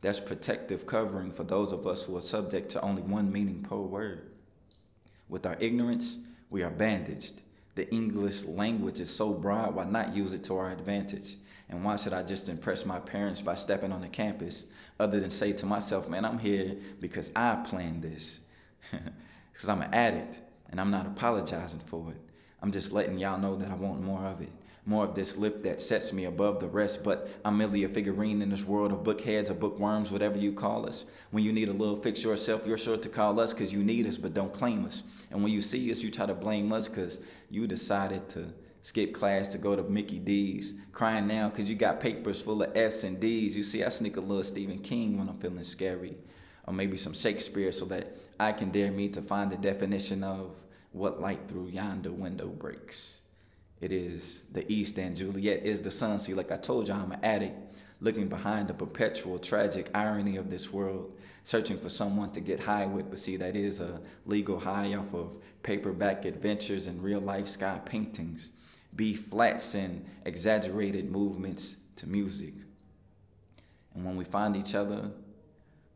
that's 0.00 0.20
protective 0.20 0.86
covering 0.86 1.30
for 1.30 1.44
those 1.44 1.72
of 1.72 1.86
us 1.86 2.06
who 2.06 2.16
are 2.16 2.22
subject 2.22 2.70
to 2.70 2.80
only 2.80 3.02
one 3.02 3.30
meaning 3.30 3.62
per 3.62 3.76
word. 3.76 4.30
With 5.28 5.44
our 5.44 5.56
ignorance, 5.60 6.18
we 6.48 6.62
are 6.62 6.70
bandaged. 6.70 7.42
The 7.74 7.88
English 7.90 8.44
language 8.44 9.00
is 9.00 9.10
so 9.10 9.32
broad, 9.32 9.74
why 9.74 9.84
not 9.84 10.14
use 10.14 10.32
it 10.32 10.44
to 10.44 10.56
our 10.56 10.70
advantage? 10.70 11.36
And 11.68 11.84
why 11.84 11.96
should 11.96 12.12
I 12.12 12.22
just 12.22 12.48
impress 12.48 12.84
my 12.84 12.98
parents 12.98 13.42
by 13.42 13.54
stepping 13.54 13.92
on 13.92 14.00
the 14.00 14.08
campus 14.08 14.64
other 14.98 15.20
than 15.20 15.30
say 15.30 15.52
to 15.52 15.66
myself, 15.66 16.08
man, 16.08 16.24
I'm 16.24 16.38
here 16.38 16.76
because 17.00 17.30
I 17.34 17.54
planned 17.56 18.02
this? 18.02 18.40
Because 19.52 19.68
I'm 19.68 19.82
an 19.82 19.92
addict 19.92 20.38
and 20.70 20.80
I'm 20.80 20.90
not 20.90 21.06
apologizing 21.06 21.80
for 21.80 22.12
it. 22.12 22.20
I'm 22.62 22.72
just 22.72 22.92
letting 22.92 23.18
y'all 23.18 23.38
know 23.38 23.56
that 23.56 23.70
I 23.70 23.74
want 23.74 24.00
more 24.00 24.24
of 24.24 24.40
it. 24.40 24.52
More 24.86 25.04
of 25.04 25.14
this 25.14 25.36
lift 25.36 25.62
that 25.64 25.80
sets 25.80 26.12
me 26.12 26.24
above 26.24 26.60
the 26.60 26.66
rest, 26.66 27.04
but 27.04 27.28
I'm 27.44 27.58
merely 27.58 27.84
a 27.84 27.88
figurine 27.88 28.40
in 28.40 28.50
this 28.50 28.64
world 28.64 28.92
of 28.92 29.00
bookheads 29.00 29.50
or 29.50 29.54
bookworms, 29.54 30.10
whatever 30.10 30.38
you 30.38 30.52
call 30.52 30.86
us. 30.86 31.04
When 31.30 31.44
you 31.44 31.52
need 31.52 31.68
a 31.68 31.72
little 31.72 31.96
fix 31.96 32.24
yourself, 32.24 32.66
you're 32.66 32.78
sure 32.78 32.96
to 32.96 33.08
call 33.08 33.38
us 33.38 33.52
because 33.52 33.72
you 33.72 33.84
need 33.84 34.06
us, 34.06 34.16
but 34.16 34.34
don't 34.34 34.52
claim 34.52 34.86
us. 34.86 35.02
And 35.30 35.42
when 35.42 35.52
you 35.52 35.60
see 35.60 35.92
us, 35.92 36.02
you 36.02 36.10
try 36.10 36.26
to 36.26 36.34
blame 36.34 36.72
us 36.72 36.88
because 36.88 37.20
you 37.50 37.66
decided 37.66 38.28
to 38.30 38.52
skip 38.82 39.12
class 39.12 39.48
to 39.50 39.58
go 39.58 39.76
to 39.76 39.82
Mickey 39.82 40.18
D's. 40.18 40.74
Crying 40.92 41.26
now 41.26 41.50
because 41.50 41.68
you 41.68 41.76
got 41.76 42.00
papers 42.00 42.40
full 42.40 42.62
of 42.62 42.74
S 42.76 43.04
and 43.04 43.20
D's. 43.20 43.56
You 43.56 43.62
see, 43.62 43.84
I 43.84 43.90
sneak 43.90 44.16
a 44.16 44.20
little 44.20 44.42
Stephen 44.42 44.78
King 44.78 45.18
when 45.18 45.28
I'm 45.28 45.38
feeling 45.38 45.64
scary. 45.64 46.16
Or 46.66 46.72
maybe 46.72 46.96
some 46.96 47.12
Shakespeare 47.12 47.72
so 47.72 47.84
that 47.86 48.16
I 48.38 48.52
can 48.52 48.70
dare 48.70 48.90
me 48.90 49.08
to 49.10 49.20
find 49.20 49.52
the 49.52 49.56
definition 49.56 50.24
of 50.24 50.54
what 50.92 51.20
light 51.20 51.48
through 51.48 51.68
yonder 51.68 52.10
window 52.10 52.48
breaks. 52.48 53.19
It 53.80 53.92
is 53.92 54.42
the 54.52 54.70
east 54.70 54.98
and 54.98 55.16
Juliet 55.16 55.64
is 55.64 55.80
the 55.80 55.90
sun. 55.90 56.20
See, 56.20 56.34
like 56.34 56.52
I 56.52 56.56
told 56.56 56.88
you, 56.88 56.94
I'm 56.94 57.12
an 57.12 57.20
addict 57.22 57.56
looking 58.00 58.28
behind 58.28 58.68
the 58.68 58.74
perpetual 58.74 59.38
tragic 59.38 59.90
irony 59.94 60.36
of 60.36 60.50
this 60.50 60.72
world, 60.72 61.12
searching 61.44 61.78
for 61.78 61.88
someone 61.88 62.30
to 62.32 62.40
get 62.40 62.60
high 62.60 62.86
with. 62.86 63.10
But 63.10 63.18
see, 63.18 63.36
that 63.36 63.56
is 63.56 63.80
a 63.80 64.00
legal 64.26 64.60
high 64.60 64.94
off 64.94 65.14
of 65.14 65.36
paperback 65.62 66.24
adventures 66.24 66.86
and 66.86 67.02
real 67.02 67.20
life 67.20 67.48
sky 67.48 67.80
paintings. 67.84 68.50
B 68.94 69.14
flats 69.14 69.74
and 69.74 70.04
exaggerated 70.24 71.10
movements 71.10 71.76
to 71.96 72.08
music. 72.08 72.54
And 73.94 74.04
when 74.04 74.16
we 74.16 74.24
find 74.24 74.56
each 74.56 74.74
other, 74.74 75.10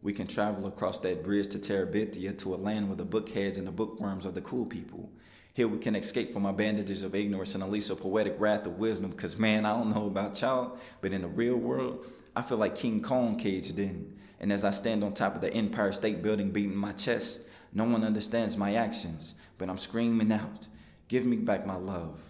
we 0.03 0.13
can 0.13 0.27
travel 0.27 0.67
across 0.67 0.99
that 0.99 1.25
bridge 1.25 1.49
to 1.49 1.59
Terabithia 1.59 2.37
to 2.39 2.55
a 2.55 2.57
land 2.57 2.89
where 2.89 2.97
the 2.97 3.07
bookheads 3.07 3.57
and 3.57 3.67
the 3.67 3.73
bookworms 3.73 4.27
are 4.27 4.31
the 4.31 4.43
cool 4.43 4.67
people. 4.67 5.11
Here 5.55 5.69
we 5.69 5.79
can 5.79 5.95
escape 5.95 6.33
from 6.33 6.47
our 6.47 6.53
bandages 6.53 7.05
of 7.05 7.15
ignorance 7.15 7.55
and 7.55 7.63
unleash 7.63 7.89
a 7.89 7.95
poetic 7.97 8.35
wrath 8.39 8.67
of 8.67 8.79
wisdom. 8.79 9.13
Because, 9.13 9.39
man, 9.39 9.65
I 9.65 9.71
don't 9.71 9.95
know 9.95 10.07
about 10.07 10.41
y'all, 10.41 10.77
but 11.01 11.13
in 11.13 11.23
the 11.23 11.29
real 11.29 11.57
world, 11.57 12.05
I 12.35 12.43
feel 12.43 12.59
like 12.59 12.75
King 12.75 13.01
Kong 13.01 13.39
caged 13.39 13.79
in. 13.79 14.19
And 14.41 14.53
as 14.53 14.65
I 14.65 14.73
stand 14.73 15.05
on 15.05 15.15
top 15.15 15.37
of 15.37 15.41
the 15.41 15.55
Empire 15.55 15.93
State 15.93 16.23
Building 16.23 16.51
beating 16.51 16.75
my 16.75 16.91
chest, 16.93 17.39
no 17.73 17.85
one 17.85 18.05
understands 18.05 18.57
my 18.57 18.75
actions, 18.75 19.35
but 19.57 19.71
I'm 19.71 19.79
screaming 19.79 20.33
out, 20.33 20.67
Give 21.09 21.25
me 21.25 21.37
back 21.37 21.67
my 21.67 21.77
love. 21.77 22.21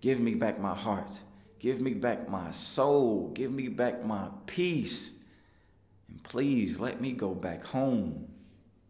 Give 0.00 0.18
me 0.18 0.34
back 0.34 0.58
my 0.58 0.74
heart. 0.74 1.10
Give 1.58 1.80
me 1.80 1.92
back 1.92 2.28
my 2.28 2.52
soul. 2.52 3.30
Give 3.34 3.52
me 3.52 3.68
back 3.68 4.04
my 4.04 4.28
peace. 4.46 5.10
And 6.08 6.22
please 6.22 6.80
let 6.80 7.00
me 7.00 7.12
go 7.12 7.34
back 7.34 7.64
home. 7.64 8.28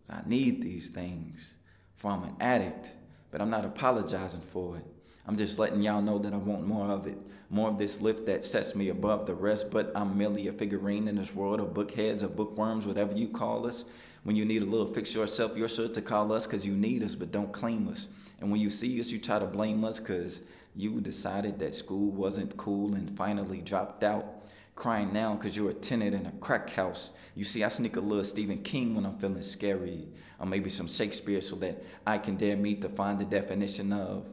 I 0.09 0.21
need 0.27 0.63
these 0.63 0.91
things. 0.91 1.55
For 1.97 2.13
I'm 2.13 2.23
an 2.23 2.37
addict, 2.41 2.91
but 3.31 3.41
I'm 3.41 3.51
not 3.51 3.65
apologizing 3.65 4.41
for 4.41 4.77
it. 4.77 4.85
I'm 5.27 5.37
just 5.37 5.59
letting 5.59 5.83
y'all 5.83 6.03
know 6.03 6.19
that 6.19 6.33
I 6.33 6.39
want 6.39 6.67
more 6.67 6.91
of 6.91 7.07
it. 7.07 7.19
More 7.51 7.69
of 7.69 7.79
this 7.79 8.01
lift 8.01 8.27
that 8.27 8.45
sets 8.45 8.75
me 8.75 8.89
above 8.89 9.27
the 9.27 9.35
rest, 9.35 9.71
but 9.71 9.93
I'm 9.95 10.17
merely 10.17 10.49
a 10.49 10.53
figurine 10.53 11.09
in 11.09 11.17
this 11.17 11.35
world 11.35 11.61
of 11.61 11.69
bookheads 11.69 12.23
or 12.23 12.29
bookworms, 12.29 12.87
whatever 12.87 13.13
you 13.13 13.29
call 13.29 13.67
us. 13.67 13.85
When 14.23 14.37
you 14.37 14.45
need 14.45 14.63
a 14.63 14.67
little 14.67 14.93
fix 14.93 15.15
yourself, 15.15 15.57
you're 15.57 15.69
sure 15.69 15.89
to 15.89 16.03
call 16.03 16.33
us 16.33 16.47
because 16.47 16.67
you 16.67 16.75
need 16.75 17.03
us, 17.03 17.15
but 17.15 17.33
don't 17.33 17.53
claim 17.53 17.89
us. 17.89 18.09
And 18.41 18.51
when 18.51 18.61
you 18.61 18.71
see 18.71 19.01
us, 19.01 19.11
you 19.11 19.19
try 19.19 19.39
to 19.39 19.47
blame 19.47 19.85
us 19.85 19.99
because 19.99 20.41
you 20.77 21.01
decided 21.01 21.59
that 21.59 21.75
school 21.75 22.11
wasn't 22.11 22.57
cool 22.57 22.95
and 22.95 23.17
finally 23.17 23.61
dropped 23.61 24.05
out. 24.05 24.40
Crying 24.81 25.13
now 25.13 25.35
because 25.35 25.55
you're 25.55 25.69
a 25.69 25.75
tenant 25.75 26.15
in 26.15 26.25
a 26.25 26.33
crack 26.41 26.71
house. 26.71 27.11
You 27.35 27.45
see, 27.45 27.63
I 27.63 27.69
sneak 27.69 27.97
a 27.97 28.01
little 28.01 28.25
Stephen 28.25 28.63
King 28.63 28.95
when 28.95 29.05
I'm 29.05 29.19
feeling 29.19 29.43
scary, 29.43 30.09
or 30.39 30.47
maybe 30.47 30.71
some 30.71 30.89
Shakespeare 30.89 31.43
so 31.43 31.57
that 31.57 31.85
I 32.07 32.17
can 32.17 32.39
dare 32.39 32.57
me 32.57 32.77
to 32.77 32.89
find 32.89 33.19
the 33.19 33.27
definition 33.27 33.93
of 33.93 34.27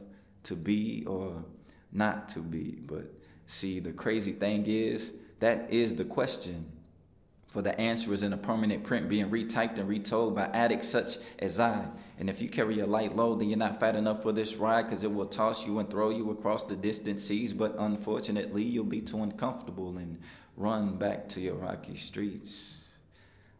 to 0.44 0.56
be 0.56 1.04
or 1.06 1.44
not 1.92 2.30
to 2.30 2.38
be. 2.38 2.78
But 2.80 3.12
see, 3.44 3.78
the 3.78 3.92
crazy 3.92 4.32
thing 4.32 4.64
is, 4.66 5.12
that 5.40 5.70
is 5.70 5.94
the 5.96 6.06
question 6.06 6.64
for 7.48 7.62
the 7.62 7.78
answer 7.80 8.12
is 8.12 8.22
in 8.22 8.32
a 8.34 8.36
permanent 8.36 8.84
print 8.84 9.08
being 9.08 9.30
retyped 9.30 9.78
and 9.78 9.88
retold 9.88 10.34
by 10.34 10.44
addicts 10.48 10.88
such 10.88 11.16
as 11.38 11.58
I. 11.58 11.86
And 12.18 12.28
if 12.28 12.42
you 12.42 12.48
carry 12.48 12.78
a 12.80 12.86
light 12.86 13.16
load, 13.16 13.40
then 13.40 13.48
you're 13.48 13.56
not 13.56 13.80
fat 13.80 13.96
enough 13.96 14.22
for 14.22 14.32
this 14.32 14.56
ride 14.56 14.88
because 14.88 15.02
it 15.02 15.12
will 15.12 15.26
toss 15.26 15.66
you 15.66 15.78
and 15.78 15.88
throw 15.88 16.10
you 16.10 16.30
across 16.30 16.64
the 16.64 16.76
distant 16.76 17.18
seas. 17.20 17.54
But 17.54 17.74
unfortunately, 17.78 18.64
you'll 18.64 18.84
be 18.84 19.00
too 19.00 19.22
uncomfortable 19.22 19.96
and 19.96 20.20
run 20.56 20.96
back 20.96 21.28
to 21.30 21.40
your 21.40 21.54
rocky 21.54 21.96
streets. 21.96 22.76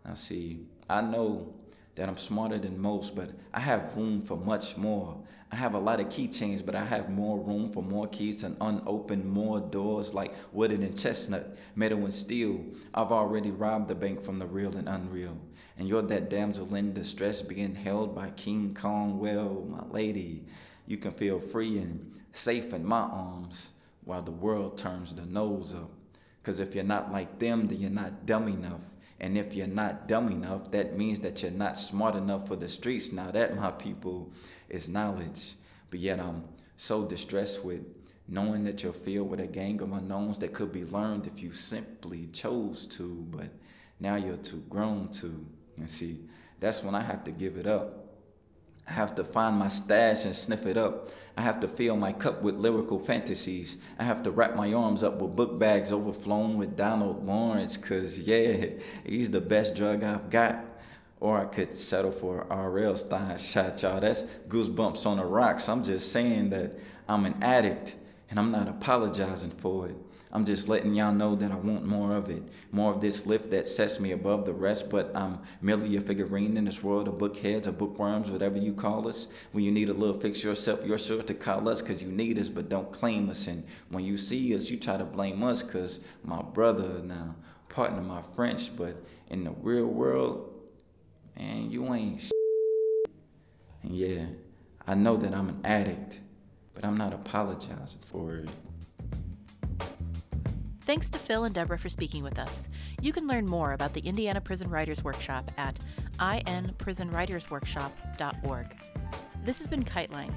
Now, 0.05 0.14
see, 0.14 0.66
I 0.90 1.01
know 1.01 1.55
that 1.99 2.09
I'm 2.09 2.17
smarter 2.17 2.59
than 2.59 2.79
most, 2.79 3.17
but 3.17 3.31
I 3.53 3.59
have 3.59 3.97
room 3.97 4.23
for 4.23 4.37
much 4.37 4.77
more. 4.77 5.19
I 5.51 5.57
have 5.57 5.75
a 5.75 5.81
lot 5.81 5.99
of 5.99 6.07
keychains, 6.09 6.65
but 6.65 6.77
I 6.77 6.85
have 6.85 7.11
more 7.11 7.41
room 7.41 7.73
for 7.73 7.83
more 7.83 8.07
keys 8.07 8.45
and 8.45 8.57
unopen 8.61 9.29
more 9.29 9.59
doors 9.59 10.15
like 10.15 10.33
wooden 10.53 10.85
and 10.85 10.97
chestnut, 10.97 11.57
metal 11.75 12.05
and 12.05 12.15
steel. 12.15 12.65
I've 12.95 13.11
already 13.11 13.51
robbed 13.51 13.89
the 13.89 13.97
bank 13.97 14.23
from 14.23 14.39
the 14.39 14.47
real 14.47 14.77
and 14.77 14.89
unreal. 14.89 15.39
And 15.77 15.89
you're 15.89 16.03
that 16.03 16.31
damsel 16.31 16.73
in 16.77 16.93
distress 16.93 17.43
being 17.43 17.75
held 17.75 18.15
by 18.15 18.31
King 18.31 18.77
Kong. 18.81 19.19
Well, 19.19 19.67
my 19.69 19.85
lady, 19.91 20.45
you 20.87 20.99
can 20.99 21.13
feel 21.13 21.41
free 21.41 21.79
and 21.79 22.13
safe 22.31 22.73
in 22.73 22.85
my 22.85 23.01
arms 23.01 23.71
while 24.05 24.23
the 24.23 24.31
world 24.31 24.79
turns 24.79 25.17
the 25.17 25.27
nose 25.27 25.75
up. 25.75 25.91
Because 26.41 26.61
if 26.61 26.77
you're 26.77 26.85
not 26.85 27.11
like 27.11 27.41
them, 27.41 27.67
then 27.67 27.81
you're 27.81 27.91
not 27.91 28.25
dumb 28.25 28.47
enough. 28.47 28.95
And 29.21 29.37
if 29.37 29.55
you're 29.55 29.67
not 29.67 30.07
dumb 30.07 30.29
enough, 30.29 30.71
that 30.71 30.97
means 30.97 31.21
that 31.21 31.43
you're 31.43 31.51
not 31.51 31.77
smart 31.77 32.15
enough 32.15 32.47
for 32.47 32.57
the 32.57 32.69
streets. 32.69 33.11
Now, 33.11 33.31
that, 33.33 33.57
my 33.57 33.71
people, 33.71 34.33
is 34.69 34.89
knowledge. 34.89 35.55
But 35.91 36.01
yet, 36.01 36.21
I'm 36.21 36.45
so 36.77 37.05
distressed 37.05 37.65
with 37.65 37.83
knowing 38.29 38.65
that 38.65 38.83
you're 38.83 38.93
filled 38.93 39.31
with 39.31 39.41
a 39.41 39.47
gang 39.47 39.81
of 39.81 39.93
unknowns 39.93 40.39
that 40.39 40.53
could 40.53 40.73
be 40.73 40.85
learned 40.85 41.27
if 41.27 41.43
you 41.43 41.53
simply 41.53 42.29
chose 42.33 42.87
to. 42.87 43.27
But 43.31 43.49
now 43.99 44.17
you're 44.17 44.37
too 44.37 44.63
grown 44.69 45.09
to. 45.15 45.47
And 45.77 45.91
see, 45.91 46.21
that's 46.61 46.85
when 46.85 46.95
I 46.95 47.03
have 47.03 47.25
to 47.25 47.31
give 47.31 47.57
it 47.57 47.67
up. 47.67 48.08
I 48.88 48.92
have 48.92 49.14
to 49.16 49.24
find 49.24 49.57
my 49.57 49.68
stash 49.68 50.24
and 50.24 50.35
sniff 50.35 50.66
it 50.66 50.77
up. 50.79 51.11
I 51.37 51.42
have 51.42 51.61
to 51.61 51.68
fill 51.68 51.96
my 51.96 52.12
cup 52.12 52.42
with 52.42 52.57
lyrical 52.57 52.98
fantasies. 52.98 53.77
I 53.98 54.05
have 54.05 54.22
to 54.24 54.31
wrap 54.31 54.57
my 54.57 54.72
arms 54.72 55.03
up 55.05 55.20
with 55.20 55.37
book 55.37 55.59
bags 55.59 55.92
overflowing 55.92 56.57
with 56.57 56.77
Donald 56.77 57.24
Lawrence, 57.24 57.77
cause 57.77 58.18
yeah, 58.18 58.66
he's 59.05 59.31
the 59.31 59.40
best 59.40 59.74
drug 59.74 60.03
I've 60.03 60.31
got. 60.31 60.64
Or 61.20 61.40
I 61.40 61.46
could 61.46 61.74
settle 61.74 62.12
for 62.12 62.46
R.L. 62.51 62.96
Stine 62.96 63.38
shot, 63.38 63.83
y'all. 63.83 64.01
That's 64.01 64.24
goosebumps 64.48 65.05
on 65.05 65.16
the 65.16 65.24
rocks. 65.24 65.68
I'm 65.68 65.83
just 65.83 66.12
saying 66.12 66.51
that 66.51 66.79
I'm 67.09 67.24
an 67.24 67.42
addict 67.42 67.96
and 68.31 68.38
I'm 68.38 68.53
not 68.53 68.68
apologizing 68.68 69.51
for 69.51 69.88
it. 69.88 69.96
I'm 70.31 70.45
just 70.45 70.69
letting 70.69 70.95
y'all 70.95 71.12
know 71.12 71.35
that 71.37 71.51
I 71.51 71.57
want 71.57 71.87
more 71.87 72.14
of 72.14 72.29
it, 72.29 72.43
more 72.71 72.93
of 72.93 73.01
this 73.01 73.25
lift 73.25 73.51
that 73.51 73.67
sets 73.67 73.99
me 73.99 74.12
above 74.12 74.45
the 74.45 74.53
rest. 74.53 74.91
But 74.91 75.11
I'm 75.14 75.41
merely 75.62 75.97
a 75.97 76.01
figurine 76.01 76.57
in 76.57 76.67
this 76.67 76.83
world 76.83 77.09
of 77.09 77.14
bookheads 77.14 77.67
or 77.67 77.73
bookworms, 77.73 78.31
whatever 78.31 78.59
you 78.59 78.75
call 78.75 79.09
us. 79.09 79.29
When 79.53 79.64
you 79.64 79.71
need 79.71 79.88
a 79.88 79.95
little 79.95 80.21
fix 80.21 80.43
yourself, 80.43 80.81
you're 80.85 80.99
sure 80.99 81.23
to 81.23 81.35
call 81.35 81.69
us 81.69 81.81
because 81.81 82.03
you 82.03 82.11
need 82.11 82.38
us, 82.38 82.51
but 82.51 82.69
don't 82.69 82.93
claim 82.93 83.31
us. 83.31 83.47
And 83.47 83.64
when 83.88 84.05
you 84.05 84.19
see 84.19 84.55
us, 84.55 84.69
you 84.69 84.77
try 84.77 84.99
to 84.99 85.05
blame 85.05 85.43
us 85.43 85.62
because 85.62 86.01
my 86.23 86.43
brother 86.43 87.01
now, 87.03 87.37
partner 87.71 88.03
my 88.03 88.23
French, 88.35 88.77
but 88.77 89.03
in 89.29 89.45
the 89.45 89.53
real 89.53 89.87
world, 89.87 90.53
man, 91.38 91.71
you 91.71 91.95
ain't. 91.95 92.31
And 93.83 93.97
yeah, 93.97 94.27
I 94.87 94.95
know 94.95 95.17
that 95.17 95.35
I'm 95.35 95.49
an 95.49 95.61
addict, 95.64 96.21
but 96.75 96.85
I'm 96.85 96.99
not 96.99 97.14
apologizing 97.14 98.01
for 98.07 98.37
it. 98.37 98.49
Thanks 100.88 101.09
to 101.11 101.18
Phil 101.18 101.44
and 101.44 101.55
Deborah 101.55 101.79
for 101.79 101.90
speaking 101.90 102.22
with 102.22 102.38
us. 102.38 102.66
You 103.03 103.12
can 103.12 103.27
learn 103.27 103.46
more 103.46 103.74
about 103.74 103.92
the 103.92 104.01
Indiana 104.01 104.40
Prison 104.40 104.70
Writers 104.70 105.05
Workshop 105.05 105.51
at 105.59 105.79
inprisonwritersworkshop.org. 106.18 108.77
This 109.44 109.59
has 109.59 109.68
been 109.68 109.85
Kiteline. 109.85 110.33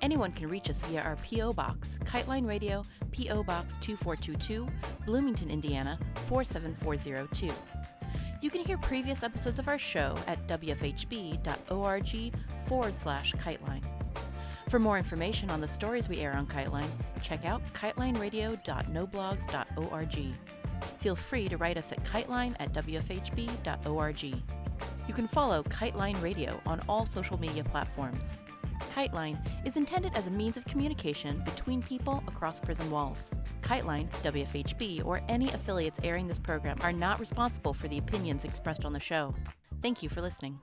Anyone 0.00 0.32
can 0.32 0.48
reach 0.48 0.70
us 0.70 0.80
via 0.84 1.02
our 1.02 1.16
P.O. 1.16 1.52
Box, 1.52 1.98
Kiteline 2.06 2.48
Radio, 2.48 2.86
P.O. 3.10 3.42
Box 3.42 3.76
2422, 3.82 4.66
Bloomington, 5.04 5.50
Indiana 5.50 5.98
47402. 6.26 7.52
You 8.40 8.48
can 8.48 8.64
hear 8.64 8.78
previous 8.78 9.22
episodes 9.22 9.58
of 9.58 9.68
our 9.68 9.78
show 9.78 10.16
at 10.26 10.48
wfhb.org 10.48 12.34
forward 12.66 12.98
slash 12.98 13.34
kiteline. 13.34 13.84
For 14.72 14.78
more 14.78 14.96
information 14.96 15.50
on 15.50 15.60
the 15.60 15.68
stories 15.68 16.08
we 16.08 16.20
air 16.20 16.32
on 16.32 16.46
Kiteline, 16.46 16.88
check 17.20 17.44
out 17.44 17.60
kitelineradio.noblogs.org. 17.74 20.34
Feel 20.96 21.14
free 21.14 21.46
to 21.50 21.58
write 21.58 21.76
us 21.76 21.92
at 21.92 22.02
kiteline 22.04 22.56
at 22.58 22.72
wfhb.org. 22.72 24.22
You 24.22 25.14
can 25.14 25.28
follow 25.28 25.62
Kiteline 25.64 26.22
Radio 26.22 26.58
on 26.64 26.80
all 26.88 27.04
social 27.04 27.38
media 27.38 27.62
platforms. 27.62 28.32
KiteLine 28.94 29.36
is 29.66 29.76
intended 29.76 30.12
as 30.14 30.26
a 30.26 30.30
means 30.30 30.56
of 30.56 30.64
communication 30.64 31.42
between 31.44 31.82
people 31.82 32.24
across 32.26 32.58
prison 32.58 32.90
walls. 32.90 33.30
KiteLine, 33.60 34.08
WFHB, 34.22 35.04
or 35.04 35.20
any 35.28 35.52
affiliates 35.52 36.00
airing 36.02 36.26
this 36.26 36.38
program 36.38 36.78
are 36.80 36.94
not 36.94 37.20
responsible 37.20 37.74
for 37.74 37.88
the 37.88 37.98
opinions 37.98 38.46
expressed 38.46 38.86
on 38.86 38.94
the 38.94 39.00
show. 39.00 39.34
Thank 39.82 40.02
you 40.02 40.08
for 40.08 40.22
listening. 40.22 40.58